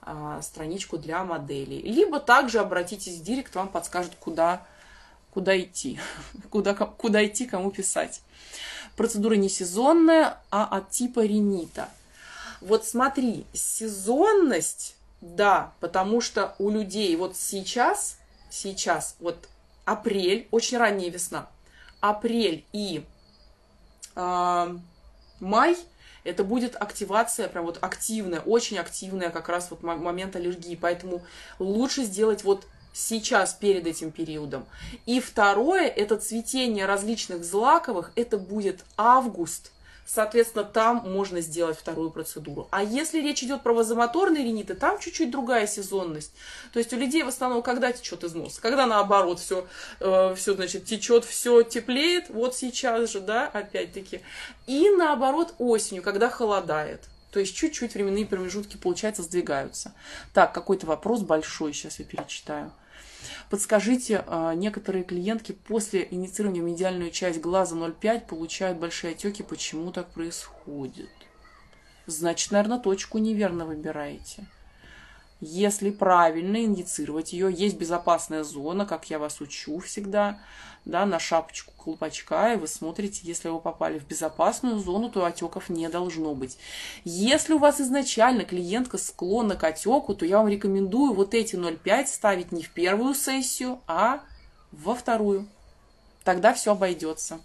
а, 0.01 0.41
страничку 0.41 0.97
для 0.97 1.23
моделей. 1.23 1.81
Либо 1.81 2.19
также 2.19 2.59
обратитесь 2.59 3.19
в 3.19 3.23
директ, 3.23 3.53
вам 3.55 3.67
подскажут, 3.67 4.13
куда, 4.19 4.65
куда 5.31 5.59
идти, 5.59 5.99
куда, 6.49 6.73
куда 6.73 7.25
идти, 7.25 7.45
кому 7.45 7.71
писать. 7.71 8.21
Процедура 8.95 9.35
не 9.35 9.49
сезонная, 9.49 10.39
а 10.49 10.63
от 10.63 10.89
типа 10.91 11.25
ринита. 11.25 11.89
Вот 12.61 12.85
смотри, 12.85 13.45
сезонность, 13.53 14.95
да, 15.19 15.73
потому 15.81 16.21
что 16.21 16.55
у 16.57 16.69
людей 16.69 17.13
вот 17.17 17.35
сейчас, 17.35 18.17
сейчас, 18.49 19.17
вот 19.19 19.49
апрель, 19.83 20.47
очень 20.51 20.77
ранняя 20.77 21.11
весна, 21.11 21.49
апрель 21.99 22.63
и 22.71 23.03
э, 24.15 24.77
май 25.39 25.77
это 26.25 26.43
будет 26.43 26.75
активация, 26.75 27.47
прям 27.47 27.65
вот 27.65 27.77
активная, 27.81 28.41
очень 28.41 28.77
активная 28.79 29.29
как 29.29 29.47
раз 29.47 29.69
вот 29.69 29.83
момент 29.83 30.35
аллергии. 30.35 30.75
Поэтому 30.75 31.21
лучше 31.59 32.03
сделать 32.03 32.43
вот 32.43 32.65
сейчас, 32.93 33.53
перед 33.53 33.85
этим 33.85 34.11
периодом. 34.11 34.65
И 35.05 35.19
второе, 35.19 35.87
это 35.87 36.17
цветение 36.17 36.85
различных 36.85 37.43
злаковых, 37.43 38.11
это 38.15 38.37
будет 38.37 38.83
август, 38.97 39.71
Соответственно, 40.05 40.63
там 40.63 41.01
можно 41.03 41.41
сделать 41.41 41.77
вторую 41.77 42.11
процедуру. 42.11 42.67
А 42.69 42.83
если 42.83 43.19
речь 43.19 43.43
идет 43.43 43.63
про 43.63 43.73
вазомоторные 43.73 44.43
риниты, 44.43 44.75
там 44.75 44.99
чуть-чуть 44.99 45.31
другая 45.31 45.65
сезонность. 45.65 46.31
То 46.73 46.79
есть 46.79 46.93
у 46.93 46.95
людей 46.95 47.23
в 47.23 47.27
основном 47.27 47.63
когда 47.63 47.91
течет 47.91 48.23
из 48.23 48.35
носа? 48.35 48.61
Когда 48.61 48.85
наоборот 48.85 49.39
все, 49.39 49.67
э, 49.99 50.35
все 50.35 50.53
значит, 50.53 50.85
течет, 50.85 51.25
все 51.25 51.63
теплеет, 51.63 52.29
вот 52.29 52.55
сейчас 52.55 53.09
же, 53.09 53.19
да, 53.19 53.47
опять-таки. 53.47 54.21
И 54.67 54.89
наоборот 54.91 55.55
осенью, 55.57 56.03
когда 56.03 56.29
холодает. 56.29 57.01
То 57.31 57.39
есть 57.39 57.55
чуть-чуть 57.55 57.95
временные 57.95 58.25
промежутки, 58.25 58.77
получается, 58.77 59.23
сдвигаются. 59.23 59.91
Так, 60.33 60.53
какой-то 60.53 60.85
вопрос 60.85 61.21
большой, 61.21 61.73
сейчас 61.73 61.99
я 61.99 62.05
перечитаю. 62.05 62.71
Подскажите, 63.49 64.23
а, 64.27 64.53
некоторые 64.53 65.03
клиентки 65.03 65.51
после 65.51 66.07
инициирования 66.09 66.61
в 66.61 66.65
медиальную 66.65 67.11
часть 67.11 67.39
глаза 67.39 67.75
0,5 67.75 68.27
получают 68.27 68.77
большие 68.77 69.11
отеки. 69.11 69.43
Почему 69.43 69.91
так 69.91 70.09
происходит? 70.09 71.09
Значит, 72.07 72.51
наверное, 72.51 72.79
точку 72.79 73.17
неверно 73.17 73.65
выбираете. 73.65 74.45
Если 75.47 75.91
правильно 75.91 76.63
индицировать 76.63 77.31
ее, 77.31 77.53
есть 77.53 77.77
безопасная 77.77 78.43
зона, 78.43 78.87
как 78.87 79.11
я 79.11 79.19
вас 79.19 79.41
учу 79.41 79.77
всегда, 79.77 80.39
да, 80.85 81.05
на 81.05 81.19
шапочку 81.19 81.71
колпачка, 81.77 82.53
и 82.53 82.57
вы 82.57 82.65
смотрите, 82.65 83.21
если 83.21 83.49
вы 83.49 83.59
попали 83.59 83.99
в 83.99 84.07
безопасную 84.07 84.79
зону, 84.79 85.11
то 85.11 85.23
отеков 85.23 85.69
не 85.69 85.87
должно 85.87 86.33
быть. 86.33 86.57
Если 87.03 87.53
у 87.53 87.59
вас 87.59 87.79
изначально 87.79 88.43
клиентка 88.43 88.97
склонна 88.97 89.55
к 89.55 89.63
отеку, 89.63 90.15
то 90.15 90.25
я 90.25 90.39
вам 90.39 90.47
рекомендую 90.47 91.13
вот 91.13 91.35
эти 91.35 91.55
0,5 91.55 92.07
ставить 92.07 92.51
не 92.51 92.63
в 92.63 92.71
первую 92.71 93.13
сессию, 93.13 93.79
а 93.85 94.23
во 94.71 94.95
вторую. 94.95 95.47
Тогда 96.23 96.55
все 96.55 96.71
обойдется. 96.71 97.39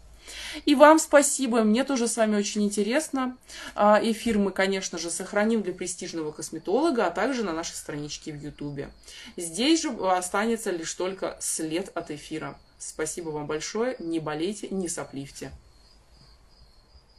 И 0.65 0.75
вам 0.75 0.99
спасибо, 0.99 1.63
мне 1.63 1.85
тоже 1.85 2.09
с 2.09 2.17
вами 2.17 2.37
очень 2.37 2.63
интересно. 2.63 3.37
А, 3.75 4.01
эфир 4.03 4.39
мы, 4.39 4.51
конечно 4.51 4.99
же, 4.99 5.11
сохраним 5.11 5.63
для 5.63 5.73
престижного 5.73 6.33
косметолога, 6.33 7.07
а 7.07 7.11
также 7.11 7.45
на 7.45 7.53
нашей 7.53 7.75
страничке 7.75 8.33
в 8.33 8.43
Ютубе. 8.43 8.91
Здесь 9.37 9.83
же 9.83 9.91
останется 9.91 10.71
лишь 10.71 10.93
только 10.95 11.37
след 11.41 11.91
от 11.95 12.11
эфира. 12.11 12.59
Спасибо 12.79 13.31
вам 13.31 13.47
большое, 13.47 13.97
не 13.99 14.21
болейте, 14.21 14.69
не 14.71 14.89
сопливьте. 14.89 15.53